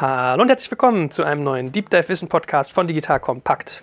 [0.00, 3.82] Hallo und herzlich willkommen zu einem neuen Deep Dive Wissen Podcast von Digital Kompakt.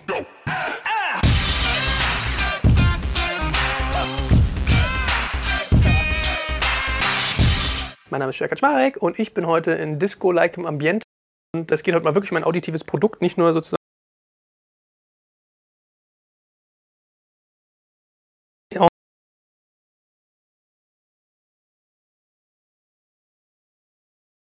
[8.10, 11.04] Mein Name ist Jörg Kaczmarek und ich bin heute in Disco-like im Ambiente.
[11.54, 13.77] Und das geht heute mal wirklich um ein auditives Produkt, nicht nur sozusagen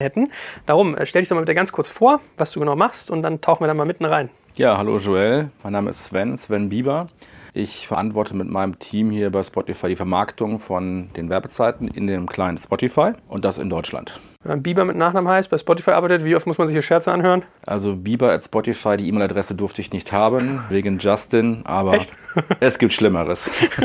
[0.07, 0.33] hätten.
[0.65, 3.23] Darum äh, stell dich doch mal bitte ganz kurz vor, was du genau machst und
[3.23, 4.31] dann tauchen wir da mal mitten rein.
[4.55, 7.09] Ja, hallo Joel, mein Name ist Sven, Sven Bieber.
[7.53, 12.27] Ich verantworte mit meinem Team hier bei Spotify die Vermarktung von den Werbezeiten in dem
[12.27, 14.19] kleinen Spotify und das in Deutschland.
[14.47, 16.83] Wenn man Bieber mit Nachnamen heißt, bei Spotify arbeitet, wie oft muss man sich hier
[16.83, 17.43] Scherze anhören?
[17.67, 21.99] Also Bieber at Spotify, die E-Mail-Adresse durfte ich nicht haben, wegen Justin, aber
[22.61, 23.51] es gibt Schlimmeres.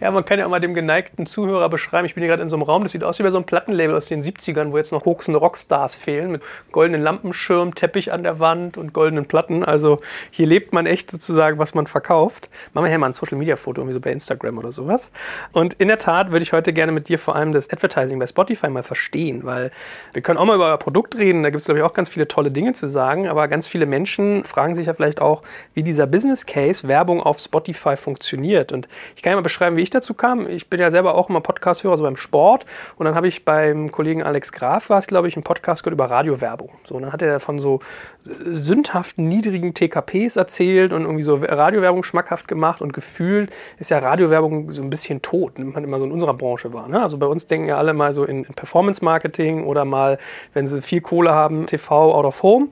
[0.00, 2.48] Ja, man kann ja auch mal dem geneigten Zuhörer beschreiben, ich bin hier gerade in
[2.48, 4.76] so einem Raum, das sieht aus wie bei so einem Plattenlabel aus den 70ern, wo
[4.76, 9.64] jetzt noch koksende Rockstars fehlen, mit goldenen Lampenschirm, Teppich an der Wand und goldenen Platten.
[9.64, 10.00] Also
[10.30, 12.48] hier lebt man echt sozusagen, was man verkauft.
[12.72, 15.10] Machen wir hier mal ein Social-Media-Foto, irgendwie so bei Instagram oder sowas.
[15.52, 18.26] Und in der Tat würde ich heute gerne mit dir vor allem das Advertising bei
[18.26, 19.13] Spotify mal verstehen,
[19.44, 19.70] weil
[20.12, 22.08] wir können auch mal über euer Produkt reden, da gibt es glaube ich auch ganz
[22.08, 25.42] viele tolle Dinge zu sagen, aber ganz viele Menschen fragen sich ja vielleicht auch,
[25.74, 28.72] wie dieser Business Case Werbung auf Spotify funktioniert.
[28.72, 30.46] Und ich kann ja mal beschreiben, wie ich dazu kam.
[30.48, 32.66] Ich bin ja selber auch immer Podcast-Hörer, so beim Sport.
[32.96, 35.94] Und dann habe ich beim Kollegen Alex Graf, war es glaube ich, einen Podcast gehört
[35.94, 36.70] über Radiowerbung.
[36.84, 37.80] So, und dann hat er von so
[38.22, 42.82] sündhaften, niedrigen TKPs erzählt und irgendwie so Radiowerbung schmackhaft gemacht.
[42.82, 46.34] Und gefühlt ist ja Radiowerbung so ein bisschen tot, wenn man immer so in unserer
[46.34, 46.88] Branche war.
[46.88, 47.02] Ne?
[47.02, 48.54] Also bei uns denken ja alle mal so in, in
[48.94, 50.18] Performance-Marketing oder mal,
[50.52, 52.68] wenn sie viel Kohle haben, TV out of home.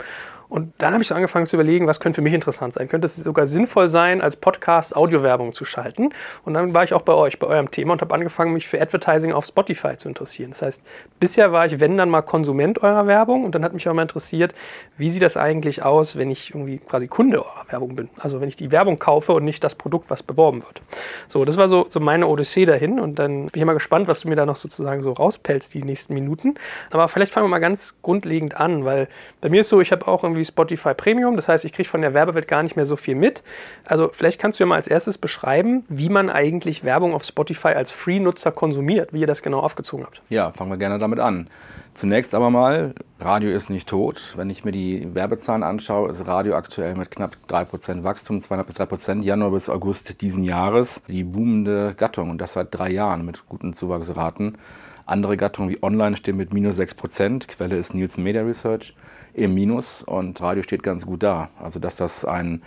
[0.53, 2.87] Und dann habe ich so angefangen zu überlegen, was könnte für mich interessant sein.
[2.87, 6.11] Könnte es sogar sinnvoll sein, als Podcast Audiowerbung zu schalten?
[6.45, 8.79] Und dann war ich auch bei euch, bei eurem Thema und habe angefangen, mich für
[8.79, 10.51] Advertising auf Spotify zu interessieren.
[10.51, 10.83] Das heißt,
[11.19, 14.03] bisher war ich, wenn dann mal Konsument eurer Werbung und dann hat mich auch mal
[14.03, 14.55] interessiert,
[14.99, 18.11] wie sieht das eigentlich aus, wenn ich irgendwie quasi Kunde eurer Werbung bin?
[18.19, 20.83] Also wenn ich die Werbung kaufe und nicht das Produkt, was beworben wird.
[21.29, 24.21] So, das war so, so meine Odyssee dahin und dann bin ich mal gespannt, was
[24.21, 26.57] du mir da noch sozusagen so rauspellst die nächsten Minuten.
[26.91, 29.09] Aber vielleicht fangen wir mal ganz grundlegend an, weil
[29.41, 31.37] bei mir ist so, ich habe auch irgendwie wie Spotify Premium.
[31.37, 33.45] Das heißt, ich kriege von der Werbewelt gar nicht mehr so viel mit.
[33.85, 37.69] Also vielleicht kannst du ja mal als erstes beschreiben, wie man eigentlich Werbung auf Spotify
[37.69, 40.21] als Free-Nutzer konsumiert, wie ihr das genau aufgezogen habt.
[40.29, 41.49] Ja, fangen wir gerne damit an.
[41.95, 44.33] Zunächst aber mal, Radio ist nicht tot.
[44.35, 48.81] Wenn ich mir die Werbezahlen anschaue, ist Radio aktuell mit knapp 3% Wachstum, 2,5 bis
[48.81, 53.47] 3% Januar bis August diesen Jahres die boomende Gattung und das seit drei Jahren mit
[53.49, 54.59] guten Zuwachsraten.
[55.05, 58.95] Andere Gattungen wie Online stehen mit minus 6%, Quelle ist Nielsen Media Research
[59.35, 61.51] im Minus und Radio steht ganz gut da.
[61.61, 62.63] Also dass das ein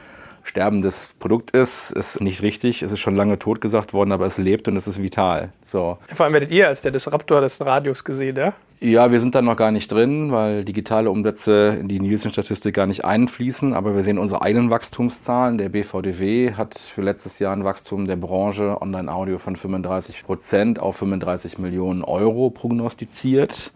[0.46, 2.84] sterbendes Produkt ist, ist nicht richtig.
[2.84, 5.52] Es ist schon lange tot gesagt worden, aber es lebt und es ist vital.
[5.64, 5.98] So.
[6.14, 8.54] Vor allem werdet ihr als der Disruptor des Radios gesehen, ja?
[8.82, 12.86] Ja, wir sind da noch gar nicht drin, weil digitale Umsätze in die Nielsen-Statistik gar
[12.86, 13.74] nicht einfließen.
[13.74, 15.58] Aber wir sehen unsere eigenen Wachstumszahlen.
[15.58, 20.98] Der BVDW hat für letztes Jahr ein Wachstum der Branche Online-Audio von 35 Prozent auf
[20.98, 23.72] 35 Millionen Euro prognostiziert.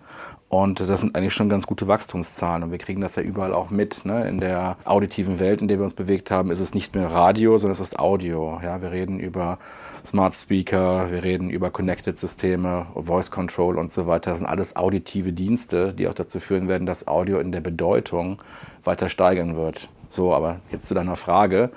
[0.49, 2.63] Und das sind eigentlich schon ganz gute Wachstumszahlen.
[2.63, 4.03] Und wir kriegen das ja überall auch mit.
[4.03, 4.27] Ne?
[4.27, 7.59] In der auditiven Welt, in der wir uns bewegt haben, ist es nicht mehr Radio,
[7.59, 8.59] sondern es ist Audio.
[8.63, 8.81] Ja?
[8.81, 9.59] Wir reden über
[10.03, 14.31] Smart Speaker, wir reden über Connected-Systeme, Voice Control und so weiter.
[14.31, 18.41] Das sind alles auditive Dienste, die auch dazu führen werden, dass Audio in der Bedeutung
[18.83, 19.87] weiter steigern wird.
[20.09, 21.69] So, aber jetzt zu deiner Frage.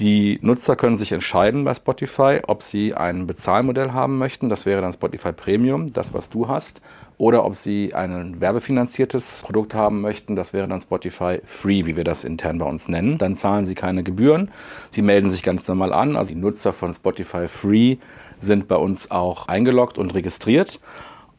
[0.00, 4.48] Die Nutzer können sich entscheiden bei Spotify, ob sie ein Bezahlmodell haben möchten.
[4.48, 6.80] Das wäre dann Spotify Premium, das was du hast.
[7.18, 10.36] Oder ob sie ein werbefinanziertes Produkt haben möchten.
[10.36, 13.18] Das wäre dann Spotify Free, wie wir das intern bei uns nennen.
[13.18, 14.50] Dann zahlen sie keine Gebühren.
[14.90, 16.16] Sie melden sich ganz normal an.
[16.16, 17.98] Also die Nutzer von Spotify Free
[18.38, 20.80] sind bei uns auch eingeloggt und registriert.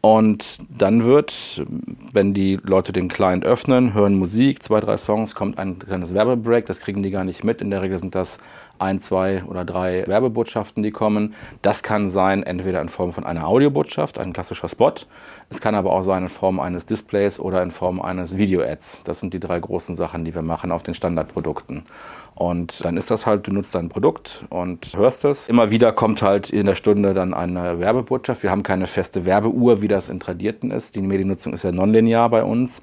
[0.01, 1.63] Und dann wird,
[2.11, 6.65] wenn die Leute den Client öffnen, hören Musik, zwei, drei Songs, kommt ein kleines Werbebreak.
[6.65, 7.61] Das kriegen die gar nicht mit.
[7.61, 8.39] In der Regel sind das
[8.79, 11.35] ein, zwei oder drei Werbebotschaften, die kommen.
[11.61, 14.93] Das kann sein entweder in Form von einer Audiobotschaft, ein klassischer Spot.
[15.49, 19.03] Es kann aber auch sein in Form eines Displays oder in Form eines Video-Ads.
[19.03, 21.83] Das sind die drei großen Sachen, die wir machen auf den Standardprodukten.
[22.35, 25.49] Und dann ist das halt, du nutzt dein Produkt und hörst es.
[25.49, 28.43] Immer wieder kommt halt in der Stunde dann eine Werbebotschaft.
[28.43, 30.95] Wir haben keine feste Werbeuhr, wie das in Tradierten ist.
[30.95, 32.81] Die Mediennutzung ist ja nonlinear bei uns.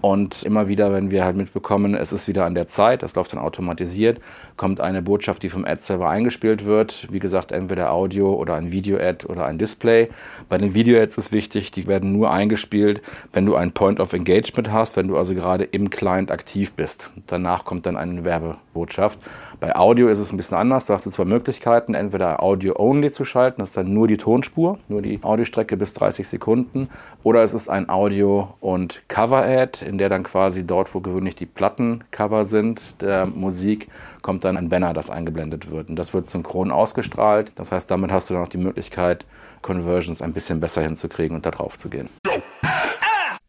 [0.00, 3.32] Und immer wieder, wenn wir halt mitbekommen, es ist wieder an der Zeit, das läuft
[3.32, 4.20] dann automatisiert,
[4.56, 7.06] kommt eine Botschaft, die vom Ad-Server eingespielt wird.
[7.10, 10.08] Wie gesagt, entweder Audio oder ein Video-Ad oder ein Display.
[10.48, 13.02] Bei den Video-Ads ist wichtig, die werden nur eingespielt,
[13.32, 17.10] wenn du ein Point of Engagement hast, wenn du also gerade im Client aktiv bist.
[17.26, 19.20] Danach kommt dann ein Werbe Botschaft.
[19.58, 20.86] Bei Audio ist es ein bisschen anders.
[20.86, 21.94] Da hast du zwei Möglichkeiten.
[21.94, 26.26] Entweder Audio-Only zu schalten, das ist dann nur die Tonspur, nur die Audiostrecke bis 30
[26.28, 26.88] Sekunden.
[27.22, 31.46] Oder es ist ein Audio- und Cover-Ad, in der dann quasi dort, wo gewöhnlich die
[31.46, 33.88] Plattencover sind, der Musik,
[34.22, 35.90] kommt dann ein Banner, das eingeblendet wird.
[35.90, 37.52] Und das wird synchron ausgestrahlt.
[37.56, 39.26] Das heißt, damit hast du dann auch die Möglichkeit,
[39.60, 42.08] Conversions ein bisschen besser hinzukriegen und da drauf zu gehen.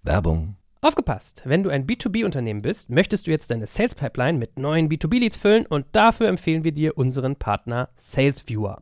[0.03, 1.43] Werbung Aufgepasst!
[1.45, 5.67] Wenn du ein B2B-Unternehmen bist, möchtest du jetzt deine Sales Pipeline mit neuen B2B-Leads füllen
[5.67, 8.81] und dafür empfehlen wir dir unseren Partner SalesViewer.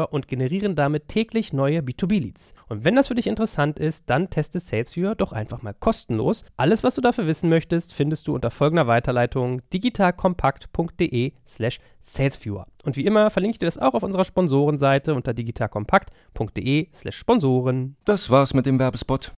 [0.01, 2.53] SalesViewer und generieren damit täglich neue B2B-Leads.
[2.69, 6.43] Und wenn das für dich interessant ist, dann teste SalesViewer doch einfach mal kostenlos.
[6.57, 12.67] Alles, was du dafür wissen möchtest, findest du unter folgender Weiterleitung digitalkompakt.de slash salesviewer.
[12.83, 17.95] Und wie immer verlinke ich dir das auch auf unserer Sponsorenseite unter digitalkompakt.de slash Sponsoren.
[18.05, 19.33] Das war's mit dem Werbespot.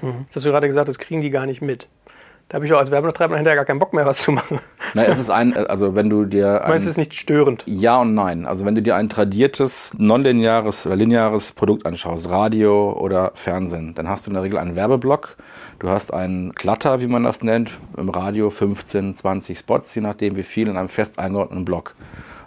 [0.00, 0.20] Hm.
[0.24, 1.88] Jetzt hast du gerade gesagt, das kriegen die gar nicht mit.
[2.48, 4.60] Da habe ich auch als Werbetreibender hinterher gar keinen Bock mehr, was zu machen.
[4.94, 6.62] Na, es ist ein, also wenn du dir.
[6.62, 7.64] Ein, Meinst du, es ist nicht störend?
[7.66, 8.46] Ja und nein.
[8.46, 14.08] Also wenn du dir ein tradiertes, nonlineares oder lineares Produkt anschaust, Radio oder Fernsehen, dann
[14.08, 15.36] hast du in der Regel einen Werbeblock.
[15.80, 20.36] Du hast einen Klatter, wie man das nennt, im Radio 15, 20 Spots, je nachdem
[20.36, 21.96] wie viel, in einem fest eingeordneten Block.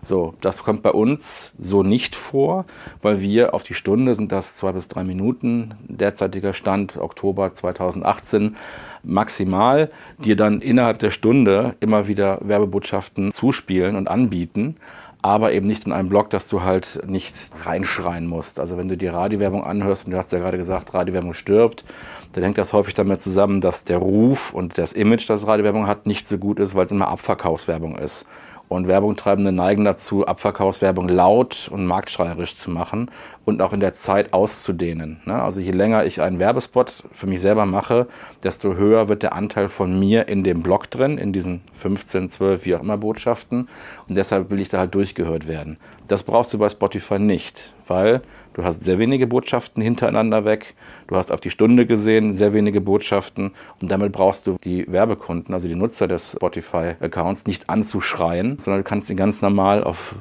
[0.02, 2.66] So, das kommt bei uns so nicht vor,
[3.02, 8.56] weil wir auf die Stunde sind das zwei bis drei Minuten, derzeitiger Stand Oktober 2018
[9.04, 14.76] maximal, dir dann innerhalb der Stunde immer wieder Werbebotschaften zuspielen und anbieten
[15.22, 17.36] aber eben nicht in einem Blog, dass du halt nicht
[17.66, 18.60] reinschreien musst.
[18.60, 21.84] Also wenn du die Radiowerbung anhörst, und du hast ja gerade gesagt, Radiowerbung stirbt,
[22.34, 26.06] dann hängt das häufig damit zusammen, dass der Ruf und das Image, das Radiowerbung hat,
[26.06, 28.26] nicht so gut ist, weil es immer Abverkaufswerbung ist.
[28.70, 33.10] Und Werbungtreibende neigen dazu, Abverkaufswerbung laut und marktschreierisch zu machen
[33.44, 35.20] und auch in der Zeit auszudehnen.
[35.26, 35.42] Ne?
[35.42, 38.08] Also je länger ich einen Werbespot für mich selber mache,
[38.44, 42.66] desto höher wird der Anteil von mir in dem Blog drin, in diesen 15, 12,
[42.66, 43.68] wie auch immer Botschaften.
[44.08, 45.78] Und deshalb will ich da halt durchgehört werden.
[46.08, 48.22] Das brauchst du bei Spotify nicht, weil
[48.54, 50.76] du hast sehr wenige Botschaften hintereinander weg.
[51.08, 53.52] Du hast auf die Stunde gesehen sehr wenige Botschaften
[53.82, 58.88] und damit brauchst du die Werbekunden, also die Nutzer des Spotify-Accounts, nicht anzuschreien, sondern du
[58.88, 60.16] kannst sie ganz normal auf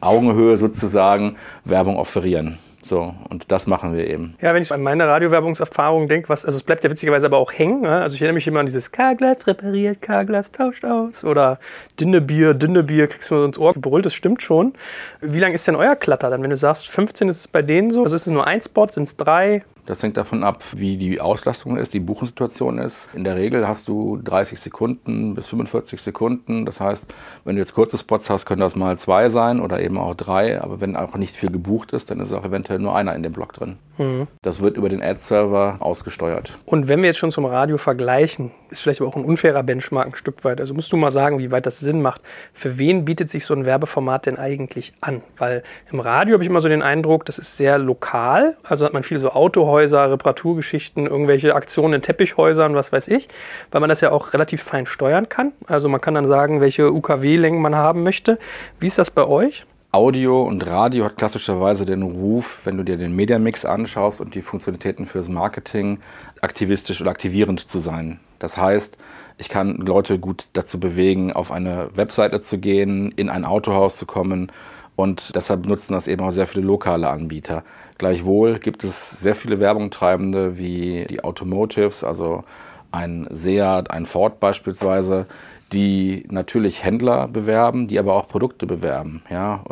[0.00, 2.58] Augenhöhe sozusagen Werbung offerieren.
[2.80, 4.34] So, und das machen wir eben.
[4.40, 7.52] Ja, wenn ich an meine Radiowerbungserfahrung denke, was, also es bleibt ja witzigerweise aber auch
[7.52, 7.82] hängen.
[7.82, 8.00] Ne?
[8.00, 11.58] Also ich erinnere mich immer an dieses K-Glas repariert, K-Glas tauscht aus oder
[12.00, 14.74] dünne Bier, dünne Bier, kriegst du ins Ohr gebrüllt, das stimmt schon.
[15.20, 16.42] Wie lang ist denn euer Klatter dann?
[16.42, 18.86] Wenn du sagst, 15 ist es bei denen so, also ist es nur ein Spot,
[18.88, 19.62] sind es drei?
[19.88, 23.08] Das hängt davon ab, wie die Auslastung ist, die Buchungssituation ist.
[23.14, 26.66] In der Regel hast du 30 Sekunden bis 45 Sekunden.
[26.66, 27.06] Das heißt,
[27.44, 30.60] wenn du jetzt kurze Spots hast, können das mal zwei sein oder eben auch drei.
[30.60, 33.32] Aber wenn auch nicht viel gebucht ist, dann ist auch eventuell nur einer in dem
[33.32, 33.78] Block drin.
[33.98, 34.28] Mhm.
[34.42, 36.56] Das wird über den Ad-Server ausgesteuert.
[36.64, 40.06] Und wenn wir jetzt schon zum Radio vergleichen, ist vielleicht aber auch ein unfairer Benchmark
[40.06, 40.60] ein Stück weit.
[40.60, 42.22] Also musst du mal sagen, wie weit das Sinn macht.
[42.52, 45.22] Für wen bietet sich so ein Werbeformat denn eigentlich an?
[45.36, 48.56] Weil im Radio habe ich immer so den Eindruck, das ist sehr lokal.
[48.62, 53.28] Also hat man viele so Autohäuser Reparaturgeschichten, irgendwelche Aktionen in Teppichhäusern, was weiß ich,
[53.70, 55.52] weil man das ja auch relativ fein steuern kann.
[55.66, 58.38] Also man kann dann sagen, welche UKW-Längen man haben möchte.
[58.80, 59.66] Wie ist das bei euch?
[59.90, 64.42] Audio und Radio hat klassischerweise den Ruf, wenn du dir den Mediamix anschaust und die
[64.42, 66.00] Funktionalitäten fürs Marketing,
[66.42, 68.20] aktivistisch oder aktivierend zu sein.
[68.38, 68.98] Das heißt,
[69.38, 74.04] ich kann Leute gut dazu bewegen, auf eine Webseite zu gehen, in ein Autohaus zu
[74.04, 74.52] kommen
[74.94, 77.64] und deshalb nutzen das eben auch sehr viele lokale Anbieter.
[77.96, 82.44] Gleichwohl gibt es sehr viele Werbungtreibende wie die Automotives, also
[82.92, 85.26] ein Seat, ein Ford beispielsweise,
[85.72, 89.22] die natürlich Händler bewerben, die aber auch Produkte bewerben.
[89.30, 89.64] Ja,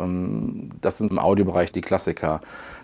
[0.81, 2.41] das sind im Audiobereich die Klassiker.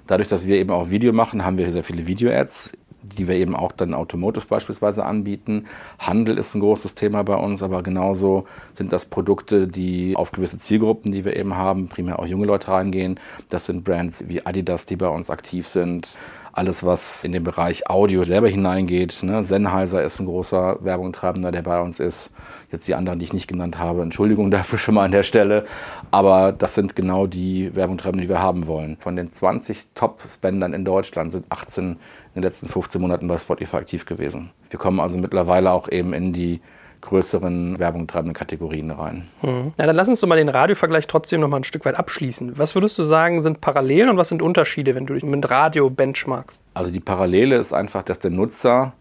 [0.07, 2.71] Dadurch, dass wir eben auch Video machen, haben wir sehr viele Video-Ads
[3.03, 5.65] die wir eben auch dann Automotive beispielsweise anbieten.
[5.99, 10.57] Handel ist ein großes Thema bei uns, aber genauso sind das Produkte, die auf gewisse
[10.57, 13.19] Zielgruppen, die wir eben haben, primär auch junge Leute reingehen.
[13.49, 16.17] Das sind Brands wie Adidas, die bei uns aktiv sind
[16.53, 19.23] alles, was in den Bereich Audio selber hineingeht.
[19.23, 19.43] Ne?
[19.43, 22.29] Sennheiser ist ein großer Werbungtreibender, der bei uns ist.
[22.71, 25.65] Jetzt die anderen, die ich nicht genannt habe, Entschuldigung dafür schon mal an der Stelle.
[26.11, 28.97] Aber das sind genau die Werbungtreibenden, die wir haben wollen.
[28.99, 31.97] Von den 20 Top-Spendern in Deutschland sind 18 in
[32.35, 34.51] den letzten 15 Monaten bei Spotify aktiv gewesen.
[34.69, 36.61] Wir kommen also mittlerweile auch eben in die
[37.03, 39.27] größeren Werbung treibenden Kategorien rein.
[39.41, 39.73] Mhm.
[39.77, 42.57] Na, dann lass uns doch mal den Radiovergleich trotzdem noch mal ein Stück weit abschließen.
[42.57, 45.89] Was würdest du sagen, sind Parallelen und was sind Unterschiede, wenn du dich mit Radio
[45.89, 46.59] benchmarkst?
[46.73, 48.93] Also die Parallele ist einfach, dass der Nutzer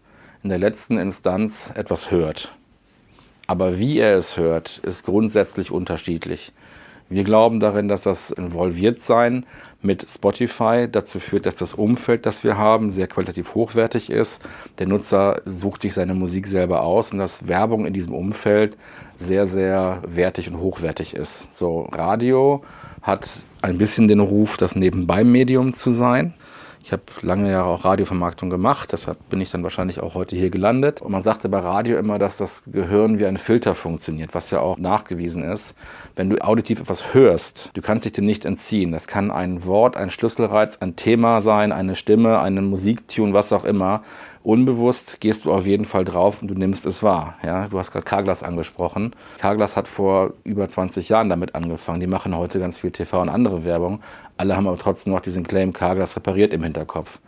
[0.43, 2.53] in der letzten Instanz etwas hört.
[3.47, 6.53] Aber wie er es hört, ist grundsätzlich unterschiedlich.
[7.09, 9.45] Wir glauben darin, dass das Involviertsein
[9.81, 14.41] mit Spotify dazu führt, dass das Umfeld, das wir haben, sehr qualitativ hochwertig ist.
[14.79, 18.77] Der Nutzer sucht sich seine Musik selber aus und dass Werbung in diesem Umfeld
[19.17, 21.53] sehr, sehr wertig und hochwertig ist.
[21.53, 22.63] So, Radio
[23.01, 26.33] hat ein bisschen den Ruf, das Nebenbei-Medium zu sein.
[26.85, 30.49] Ich habe lange Jahre auch Radiovermarktung gemacht, deshalb bin ich dann wahrscheinlich auch heute hier
[30.49, 31.01] gelandet.
[31.01, 34.59] Und man sagte bei Radio immer, dass das Gehirn wie ein Filter funktioniert, was ja
[34.59, 35.75] auch nachgewiesen ist.
[36.17, 38.91] Wenn du auditiv etwas hörst, du kannst dich dem nicht entziehen.
[38.91, 43.63] Das kann ein Wort, ein Schlüsselreiz, ein Thema sein, eine Stimme, eine Musiktune, was auch
[43.63, 44.01] immer
[44.43, 47.35] unbewusst gehst du auf jeden Fall drauf und du nimmst es wahr.
[47.43, 49.15] Ja, du hast gerade Carglass angesprochen.
[49.39, 51.99] Carglass hat vor über 20 Jahren damit angefangen.
[51.99, 54.01] Die machen heute ganz viel TV und andere Werbung.
[54.37, 57.19] Alle haben aber trotzdem noch diesen Claim Carglass repariert im Hinterkopf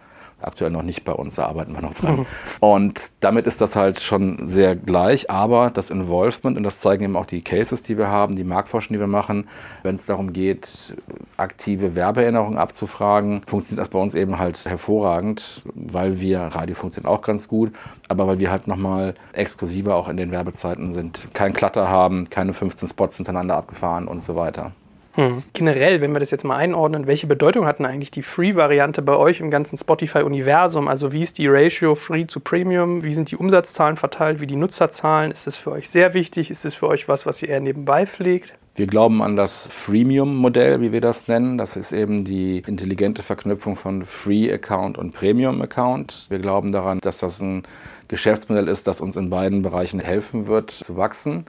[0.46, 2.26] aktuell noch nicht bei uns, da arbeiten wir noch dran.
[2.60, 7.16] Und damit ist das halt schon sehr gleich, aber das Involvement, und das zeigen eben
[7.16, 9.48] auch die Cases, die wir haben, die Marktforschung, die wir machen,
[9.84, 10.96] wenn es darum geht,
[11.38, 17.22] aktive Werbeerinnerungen abzufragen, funktioniert das bei uns eben halt hervorragend, weil wir, Radio funktioniert auch
[17.22, 17.74] ganz gut,
[18.08, 22.54] aber weil wir halt nochmal exklusiver auch in den Werbezeiten sind, kein Klatter haben, keine
[22.54, 24.72] 15 Spots hintereinander abgefahren und so weiter.
[25.16, 25.44] Hm.
[25.54, 29.16] Generell, wenn wir das jetzt mal einordnen, welche Bedeutung hat denn eigentlich die Free-Variante bei
[29.16, 30.90] euch im ganzen Spotify-Universum?
[30.90, 33.04] Also wie ist die Ratio Free zu Premium?
[33.04, 34.42] Wie sind die Umsatzzahlen verteilt?
[34.42, 35.32] Wie die Nutzerzahlen?
[35.32, 36.52] Ist das für euch sehr wichtig?
[36.52, 38.54] Ist das für euch was, was ihr eher nebenbei pflegt?
[38.78, 41.58] Wir glauben an das Freemium-Modell, wie wir das nennen.
[41.58, 46.26] Das ist eben die intelligente Verknüpfung von Free-Account und Premium-Account.
[46.28, 47.64] Wir glauben daran, dass das ein
[48.10, 51.46] Geschäftsmodell ist, das uns in beiden Bereichen helfen wird zu wachsen.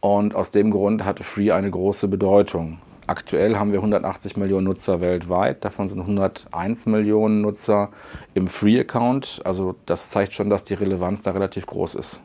[0.00, 2.80] Und aus dem Grund hat Free eine große Bedeutung.
[3.06, 7.90] Aktuell haben wir 180 Millionen Nutzer weltweit, davon sind 101 Millionen Nutzer
[8.34, 9.42] im Free-Account.
[9.44, 12.20] Also das zeigt schon, dass die Relevanz da relativ groß ist.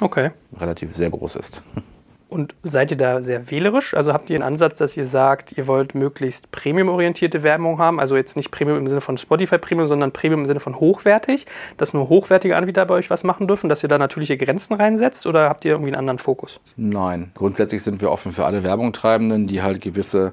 [0.00, 0.32] Okay.
[0.58, 1.62] Relativ sehr groß ist.
[2.28, 3.94] Und seid ihr da sehr wählerisch?
[3.94, 8.00] Also habt ihr einen Ansatz, dass ihr sagt, ihr wollt möglichst premium-orientierte Werbung haben?
[8.00, 11.46] Also jetzt nicht Premium im Sinne von Spotify Premium, sondern Premium im Sinne von hochwertig,
[11.76, 15.26] dass nur hochwertige Anbieter bei euch was machen dürfen, dass ihr da natürliche Grenzen reinsetzt
[15.26, 16.58] oder habt ihr irgendwie einen anderen Fokus?
[16.76, 20.32] Nein, grundsätzlich sind wir offen für alle Werbungtreibenden, die halt gewisse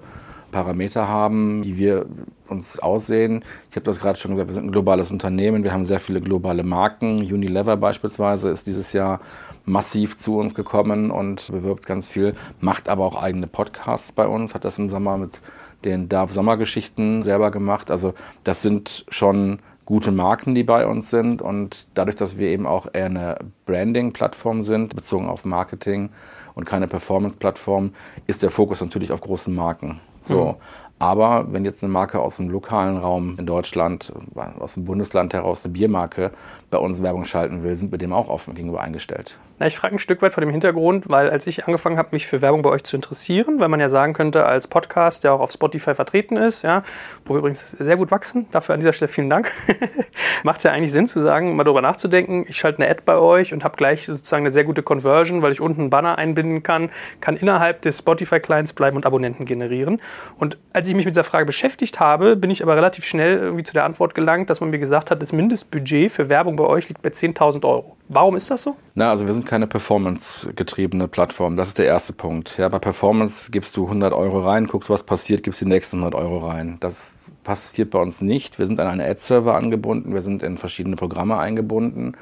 [0.53, 2.05] Parameter haben, wie wir
[2.47, 3.43] uns aussehen.
[3.69, 6.21] Ich habe das gerade schon gesagt, wir sind ein globales Unternehmen, wir haben sehr viele
[6.21, 7.17] globale Marken.
[7.17, 9.19] Unilever beispielsweise ist dieses Jahr
[9.65, 14.53] massiv zu uns gekommen und bewirbt ganz viel, macht aber auch eigene Podcasts bei uns,
[14.53, 15.41] hat das im Sommer mit
[15.85, 17.91] den Darf Sommergeschichten selber gemacht.
[17.91, 22.65] Also das sind schon gute Marken, die bei uns sind und dadurch, dass wir eben
[22.65, 26.09] auch eher eine Branding-Plattform sind, bezogen auf Marketing
[26.55, 27.91] und keine Performance-Plattform,
[28.27, 29.99] ist der Fokus natürlich auf großen Marken.
[30.23, 30.45] So.
[30.45, 30.55] Mhm.
[30.99, 34.13] Aber wenn jetzt eine Marke aus dem lokalen Raum in Deutschland,
[34.59, 36.31] aus dem Bundesland heraus, eine Biermarke
[36.69, 39.37] bei uns Werbung schalten will, sind wir dem auch offen gegenüber eingestellt.
[39.63, 42.27] Na, ich frage ein Stück weit vor dem Hintergrund, weil als ich angefangen habe, mich
[42.27, 45.39] für Werbung bei euch zu interessieren, weil man ja sagen könnte, als Podcast, der auch
[45.39, 46.83] auf Spotify vertreten ist, ja,
[47.23, 49.53] wo wir übrigens sehr gut wachsen, dafür an dieser Stelle vielen Dank,
[50.43, 53.15] macht es ja eigentlich Sinn zu sagen, mal darüber nachzudenken, ich schalte eine Ad bei
[53.15, 56.61] euch und habe gleich sozusagen eine sehr gute Conversion, weil ich unten einen Banner einbinden
[56.61, 56.89] kann,
[57.21, 60.01] kann innerhalb des Spotify-Clients bleiben und Abonnenten generieren.
[60.37, 63.63] Und als ich mich mit dieser Frage beschäftigt habe, bin ich aber relativ schnell irgendwie
[63.63, 66.89] zu der Antwort gelangt, dass man mir gesagt hat, das Mindestbudget für Werbung bei euch
[66.89, 67.95] liegt bei 10.000 Euro.
[68.09, 68.75] Warum ist das so?
[68.95, 71.55] Na, also wir sind keine Performance-getriebene Plattform.
[71.55, 72.57] Das ist der erste Punkt.
[72.57, 76.19] Ja, bei Performance gibst du 100 Euro rein, guckst, was passiert, gibst die nächsten 100
[76.19, 76.77] Euro rein.
[76.81, 78.59] Das passiert bei uns nicht.
[78.59, 82.15] Wir sind an einen Ad-Server angebunden, wir sind in verschiedene Programme eingebunden.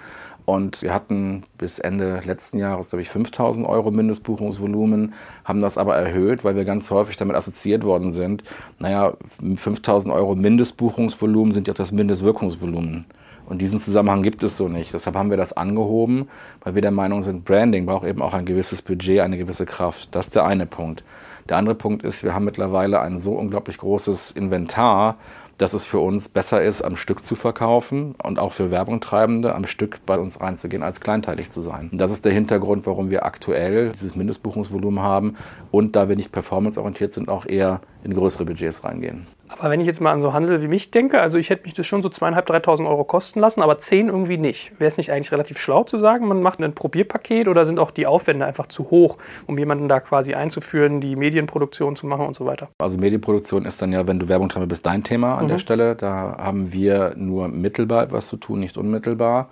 [0.46, 5.14] Und wir hatten bis Ende letzten Jahres, glaube ich, 5000 Euro Mindestbuchungsvolumen,
[5.46, 8.44] haben das aber erhöht, weil wir ganz häufig damit assoziiert worden sind.
[8.80, 9.14] Naja,
[9.56, 13.06] 5000 Euro Mindestbuchungsvolumen sind ja auch das Mindestwirkungsvolumen.
[13.52, 14.94] Und diesen Zusammenhang gibt es so nicht.
[14.94, 16.30] Deshalb haben wir das angehoben,
[16.64, 20.16] weil wir der Meinung sind, Branding braucht eben auch ein gewisses Budget, eine gewisse Kraft.
[20.16, 21.04] Das ist der eine Punkt.
[21.50, 25.18] Der andere Punkt ist, wir haben mittlerweile ein so unglaublich großes Inventar,
[25.58, 29.68] dass es für uns besser ist, am Stück zu verkaufen und auch für Werbungtreibende am
[29.68, 31.90] Stück bei uns reinzugehen, als kleinteilig zu sein.
[31.92, 35.36] Und das ist der Hintergrund, warum wir aktuell dieses Mindestbuchungsvolumen haben
[35.72, 39.28] und da wir nicht performanceorientiert sind, auch eher in größere Budgets reingehen.
[39.58, 41.74] Aber wenn ich jetzt mal an so Hansel wie mich denke, also ich hätte mich
[41.74, 44.72] das schon so zweieinhalb, dreitausend Euro kosten lassen, aber zehn irgendwie nicht.
[44.80, 47.92] Wäre es nicht eigentlich relativ schlau zu sagen, man macht ein Probierpaket oder sind auch
[47.92, 49.18] die Aufwände einfach zu hoch,
[49.48, 52.70] um jemanden da quasi einzuführen, die Medienproduktion zu machen und so weiter?
[52.80, 55.50] Also Medienproduktion ist dann ja, wenn du Werbung treibst, bist dein Thema an mhm.
[55.50, 55.96] der Stelle.
[55.96, 59.50] Da haben wir nur mittelbar etwas zu tun, nicht unmittelbar.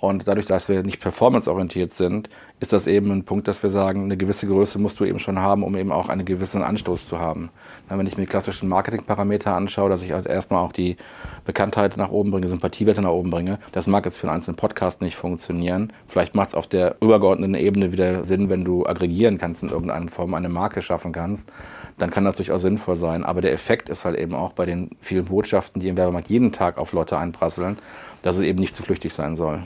[0.00, 4.04] Und dadurch, dass wir nicht performanceorientiert sind, ist das eben ein Punkt, dass wir sagen,
[4.04, 7.18] eine gewisse Größe musst du eben schon haben, um eben auch einen gewissen Anstoß zu
[7.18, 7.50] haben.
[7.88, 10.96] Wenn ich mir klassischen Marketingparameter anschaue, dass ich also erstmal auch die
[11.44, 15.02] Bekanntheit nach oben bringe, Sympathiewerte nach oben bringe, das mag jetzt für einen einzelnen Podcast
[15.02, 15.92] nicht funktionieren.
[16.06, 20.08] Vielleicht macht es auf der übergeordneten Ebene wieder Sinn, wenn du aggregieren kannst in irgendeiner
[20.08, 21.50] Form, eine Marke schaffen kannst,
[21.98, 23.22] dann kann das durchaus sinnvoll sein.
[23.22, 26.52] Aber der Effekt ist halt eben auch bei den vielen Botschaften, die im Werbemarkt jeden
[26.52, 27.78] Tag auf Leute einprasseln,
[28.22, 29.62] dass es eben nicht zu flüchtig sein soll.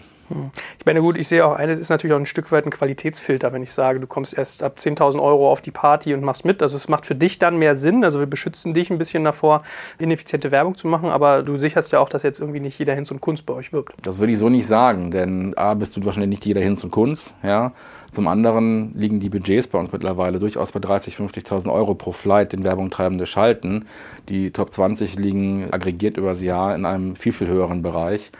[0.78, 3.52] Ich meine, gut, ich sehe auch, eines ist natürlich auch ein Stück weit ein Qualitätsfilter,
[3.52, 6.62] wenn ich sage, du kommst erst ab 10.000 Euro auf die Party und machst mit.
[6.62, 8.04] Also es macht für dich dann mehr Sinn.
[8.04, 9.62] Also wir beschützen dich ein bisschen davor,
[9.98, 13.10] ineffiziente Werbung zu machen, aber du sicherst ja auch, dass jetzt irgendwie nicht jeder Hinz
[13.10, 13.94] und Kunst bei euch wirbt.
[14.02, 16.90] Das würde ich so nicht sagen, denn A, bist du wahrscheinlich nicht jeder Hinz und
[16.90, 17.72] Kunst, ja.
[18.14, 21.16] Zum anderen liegen die Budgets bei uns mittlerweile durchaus bei 30.000,
[21.46, 23.86] 50.000 Euro pro Flight, den Werbung treibende Schalten.
[24.28, 28.30] Die Top 20 liegen aggregiert übers Jahr in einem viel, viel höheren Bereich.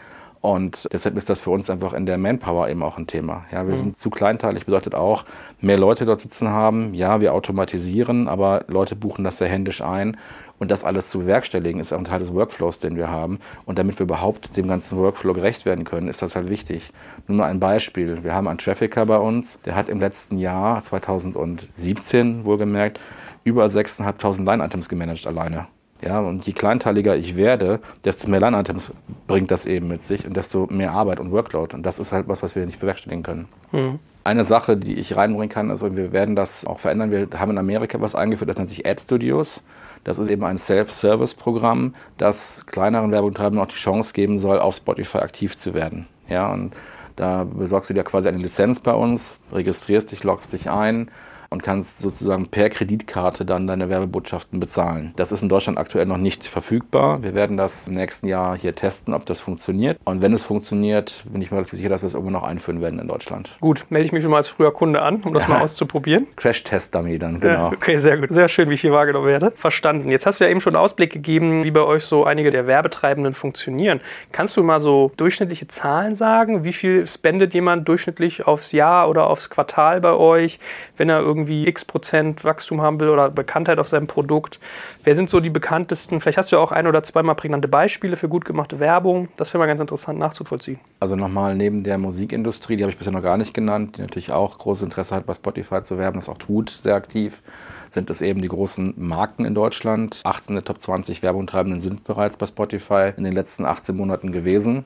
[0.45, 3.45] Und deshalb ist das für uns einfach in der Manpower eben auch ein Thema.
[3.51, 3.79] Ja, wir mhm.
[3.79, 5.25] sind zu kleinteilig, bedeutet auch,
[5.59, 6.93] mehr Leute dort sitzen haben.
[6.93, 10.17] Ja, wir automatisieren, aber Leute buchen das sehr händisch ein.
[10.59, 13.39] Und das alles zu bewerkstelligen, ist auch ein Teil des Workflows, den wir haben.
[13.65, 16.93] Und damit wir überhaupt dem ganzen Workflow gerecht werden können, ist das halt wichtig.
[17.25, 18.23] Nur mal ein Beispiel.
[18.23, 22.99] Wir haben einen Trafficker bei uns, der hat im letzten Jahr, 2017 wohlgemerkt,
[23.43, 25.65] über 6.500 Line-Items gemanagt alleine.
[26.03, 28.91] Ja, und je kleinteiliger ich werde, desto mehr Line-Items
[29.27, 31.75] bringt das eben mit sich und desto mehr Arbeit und Workload.
[31.75, 33.47] Und das ist halt was, was wir nicht bewerkstelligen können.
[33.71, 33.99] Mhm.
[34.23, 37.11] Eine Sache, die ich reinbringen kann, also wir werden das auch verändern.
[37.11, 39.63] Wir haben in Amerika was eingeführt, das nennt sich Ad Studios.
[40.03, 45.19] Das ist eben ein Self-Service-Programm, das kleineren Werbetreibenden auch die Chance geben soll, auf Spotify
[45.19, 46.07] aktiv zu werden.
[46.27, 46.73] Ja, und
[47.15, 51.09] da besorgst du dir quasi eine Lizenz bei uns, registrierst dich, loggst dich ein
[51.49, 55.13] und kannst sozusagen per Kreditkarte dann deine Werbebotschaften bezahlen.
[55.15, 57.23] Das ist in Deutschland aktuell noch nicht verfügbar.
[57.23, 59.99] Wir werden das im nächsten Jahr hier testen, ob das funktioniert.
[60.05, 62.99] Und wenn es funktioniert, bin ich mir sicher, dass wir es irgendwo noch einführen werden
[62.99, 63.55] in Deutschland.
[63.61, 65.49] Gut, melde ich mich schon mal als früher Kunde an, um das ja.
[65.49, 66.27] mal auszuprobieren.
[66.35, 67.53] Crash-Test-Dummy dann, genau.
[67.53, 68.31] Ja, okay, sehr gut.
[68.31, 69.51] Sehr schön, wie ich hier wahrgenommen werde.
[69.55, 70.11] Verstanden.
[70.11, 72.67] Jetzt hast du ja eben schon einen Ausblick gegeben, wie bei euch so einige der
[72.67, 74.01] Werbetreibenden funktionieren.
[74.31, 76.65] Kannst du mal so durchschnittliche Zahlen sagen?
[76.65, 80.59] Wie viel spendet jemand durchschnittlich aufs Jahr oder aufs Quartal bei euch,
[80.97, 84.59] wenn er irgendwie irgendwie x Prozent Wachstum haben will oder Bekanntheit auf seinem Produkt.
[85.03, 86.19] Wer sind so die bekanntesten?
[86.19, 89.29] Vielleicht hast du ja auch ein oder zweimal prägnante Beispiele für gut gemachte Werbung.
[89.37, 90.79] Das wäre mal ganz interessant nachzuvollziehen.
[90.99, 94.31] Also nochmal neben der Musikindustrie, die habe ich bisher noch gar nicht genannt, die natürlich
[94.31, 97.41] auch großes Interesse hat, bei Spotify zu werben, das auch tut, sehr aktiv,
[97.89, 100.21] sind es eben die großen Marken in Deutschland.
[100.23, 104.85] 18 der Top 20 Werbungtreibenden sind bereits bei Spotify in den letzten 18 Monaten gewesen.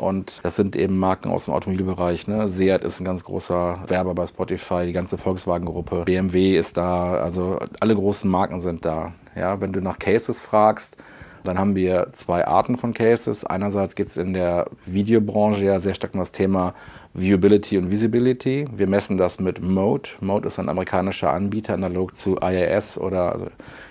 [0.00, 2.26] Und das sind eben Marken aus dem Automobilbereich.
[2.26, 2.48] Ne?
[2.48, 6.04] Seat ist ein ganz großer Werber bei Spotify, die ganze Volkswagen-Gruppe.
[6.06, 9.12] BMW ist da, also alle großen Marken sind da.
[9.36, 10.96] Ja, wenn du nach Cases fragst,
[11.44, 13.44] dann haben wir zwei Arten von Cases.
[13.44, 16.72] Einerseits geht es in der Videobranche ja sehr stark um das Thema
[17.12, 18.64] Viewability und Visibility.
[18.74, 20.08] Wir messen das mit Mode.
[20.22, 23.48] Mode ist ein amerikanischer Anbieter, analog zu IAS oder also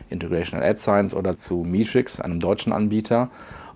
[0.10, 3.30] Integrational Ad Science oder zu Metrix, einem deutschen Anbieter.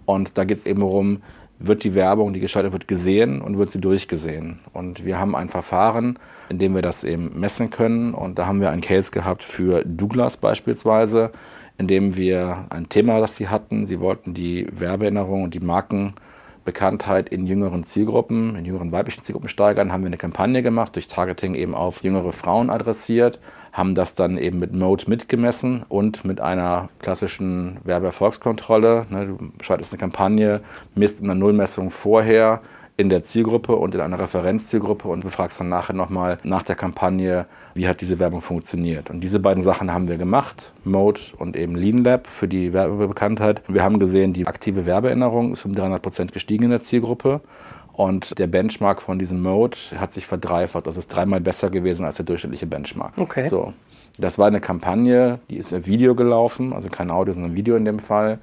[0.06, 1.22] Und da geht es eben darum,
[1.60, 4.60] wird die Werbung, die geschaltet wird, gesehen und wird sie durchgesehen.
[4.74, 8.14] Und wir haben ein Verfahren, in dem wir das eben messen können.
[8.14, 11.32] Und da haben wir einen Case gehabt für Douglas beispielsweise,
[11.78, 13.86] in dem wir ein Thema, das sie hatten.
[13.86, 19.94] Sie wollten die Werbeerinnerung und die Markenbekanntheit in jüngeren Zielgruppen, in jüngeren weiblichen Zielgruppen steigern,
[19.94, 23.40] haben wir eine Kampagne gemacht, durch Targeting eben auf jüngere Frauen adressiert,
[23.74, 29.08] haben das dann eben mit Mode mitgemessen und mit einer klassischen Werbeerfolgskontrolle.
[29.10, 30.62] Ne, du schaltest eine Kampagne,
[30.94, 32.62] misst in der Nullmessung vorher
[32.96, 37.48] in der Zielgruppe und in einer Referenzzielgruppe und befragst dann nachher nochmal nach der Kampagne,
[37.74, 39.10] wie hat diese Werbung funktioniert.
[39.10, 43.64] Und diese beiden Sachen haben wir gemacht, Mode und eben Lean Lab für die Werbebekanntheit.
[43.68, 47.42] Wir haben gesehen, die aktive Werbeerinnerung ist um 300 Prozent gestiegen in der Zielgruppe
[47.94, 50.88] und der Benchmark von diesem Mode hat sich verdreifacht.
[50.88, 53.14] Das ist dreimal besser gewesen als der durchschnittliche Benchmark.
[53.18, 53.48] Okay.
[53.48, 53.74] So.
[54.18, 57.86] Das war eine Kampagne, die ist im Video gelaufen, also kein Audio, sondern Video in
[57.86, 58.40] dem Fall.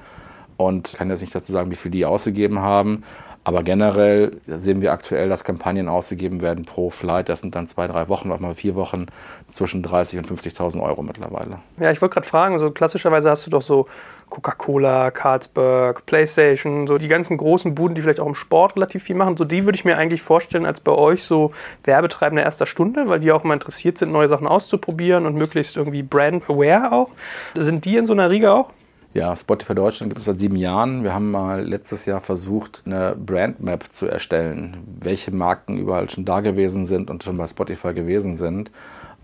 [0.56, 3.02] Und ich kann jetzt nicht dazu sagen, wie viel die ausgegeben haben.
[3.42, 7.30] Aber generell sehen wir aktuell, dass Kampagnen ausgegeben werden pro Flight.
[7.30, 9.06] Das sind dann zwei, drei Wochen, auch mal vier Wochen
[9.46, 11.58] zwischen 30.000 und 50.000 Euro mittlerweile.
[11.78, 13.86] Ja, ich wollte gerade fragen, so klassischerweise hast du doch so
[14.30, 19.16] Coca-Cola, Carlsberg, PlayStation, so die ganzen großen Buden, die vielleicht auch im Sport relativ viel
[19.16, 19.36] machen.
[19.36, 21.52] So die würde ich mir eigentlich vorstellen als bei euch so
[21.84, 26.02] Werbetreibende erster Stunde, weil die auch immer interessiert sind, neue Sachen auszuprobieren und möglichst irgendwie
[26.02, 27.10] brand-aware auch.
[27.54, 28.70] Sind die in so einer Riege auch?
[29.12, 31.02] Ja, Spotify Deutschland gibt es seit sieben Jahren.
[31.02, 36.38] Wir haben mal letztes Jahr versucht, eine Brandmap zu erstellen, welche Marken überall schon da
[36.38, 38.70] gewesen sind und schon bei Spotify gewesen sind.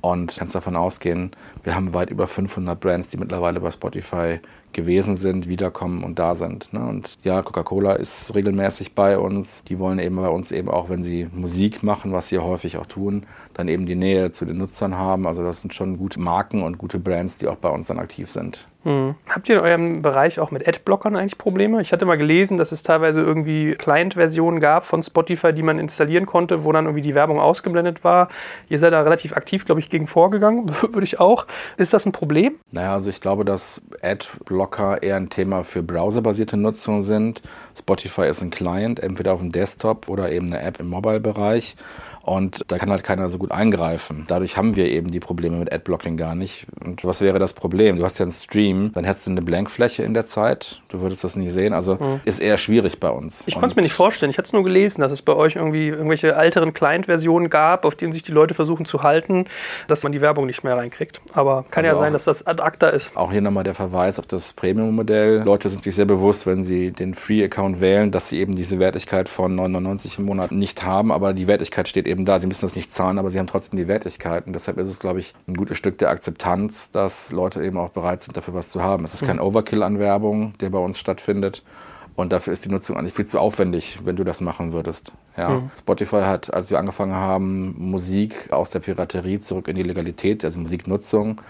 [0.00, 1.32] Und kannst davon ausgehen,
[1.66, 4.38] wir haben weit über 500 Brands, die mittlerweile bei Spotify
[4.72, 6.72] gewesen sind, wiederkommen und da sind.
[6.72, 6.78] Ne?
[6.78, 9.64] Und ja, Coca-Cola ist regelmäßig bei uns.
[9.64, 12.86] Die wollen eben bei uns eben auch, wenn sie Musik machen, was sie häufig auch
[12.86, 15.26] tun, dann eben die Nähe zu den Nutzern haben.
[15.26, 18.30] Also das sind schon gute Marken und gute Brands, die auch bei uns dann aktiv
[18.30, 18.64] sind.
[18.86, 19.16] Hm.
[19.28, 21.80] Habt ihr in eurem Bereich auch mit Adblockern eigentlich Probleme?
[21.80, 26.24] Ich hatte mal gelesen, dass es teilweise irgendwie Client-Versionen gab von Spotify, die man installieren
[26.24, 28.28] konnte, wo dann irgendwie die Werbung ausgeblendet war.
[28.68, 31.46] Ihr seid da relativ aktiv, glaube ich, gegen vorgegangen, würde ich auch.
[31.76, 32.54] Ist das ein Problem?
[32.70, 37.42] Naja, also ich glaube, dass Adblocker eher ein Thema für browserbasierte Nutzung sind.
[37.78, 41.76] Spotify ist ein Client, entweder auf dem Desktop oder eben eine App im Mobile-Bereich.
[42.26, 44.24] Und da kann halt keiner so gut eingreifen.
[44.26, 46.66] Dadurch haben wir eben die Probleme mit Adblocking gar nicht.
[46.84, 47.98] Und was wäre das Problem?
[47.98, 50.80] Du hast ja einen Stream, dann hättest du eine Blankfläche in der Zeit.
[50.88, 51.72] Du würdest das nicht sehen.
[51.72, 52.20] Also mhm.
[52.24, 53.44] ist eher schwierig bei uns.
[53.46, 54.30] Ich konnte es mir nicht vorstellen.
[54.30, 57.94] Ich hatte es nur gelesen, dass es bei euch irgendwie irgendwelche älteren Client-Versionen gab, auf
[57.94, 59.44] denen sich die Leute versuchen zu halten,
[59.86, 61.20] dass man die Werbung nicht mehr reinkriegt.
[61.32, 63.16] Aber kann also ja sein, dass das ad acta ist.
[63.16, 65.42] Auch hier nochmal der Verweis auf das Premium-Modell.
[65.42, 69.28] Leute sind sich sehr bewusst, wenn sie den Free-Account wählen, dass sie eben diese Wertigkeit
[69.28, 71.12] von 9,99 im Monat nicht haben.
[71.12, 72.38] Aber die Wertigkeit steht eben da.
[72.38, 74.46] Sie müssen das nicht zahlen, aber sie haben trotzdem die Wertigkeit.
[74.46, 77.90] Und deshalb ist es, glaube ich, ein gutes Stück der Akzeptanz, dass Leute eben auch
[77.90, 79.04] bereit sind, dafür was zu haben.
[79.04, 79.42] Es ist kein mhm.
[79.42, 81.62] Overkill an Werbung, der bei uns stattfindet.
[82.16, 85.12] Und dafür ist die Nutzung eigentlich viel zu aufwendig, wenn du das machen würdest.
[85.36, 85.50] Ja.
[85.50, 85.70] Mhm.
[85.78, 90.58] Spotify hat, als wir angefangen haben, Musik aus der Piraterie zurück in die Legalität, also
[90.58, 91.42] Musiknutzung,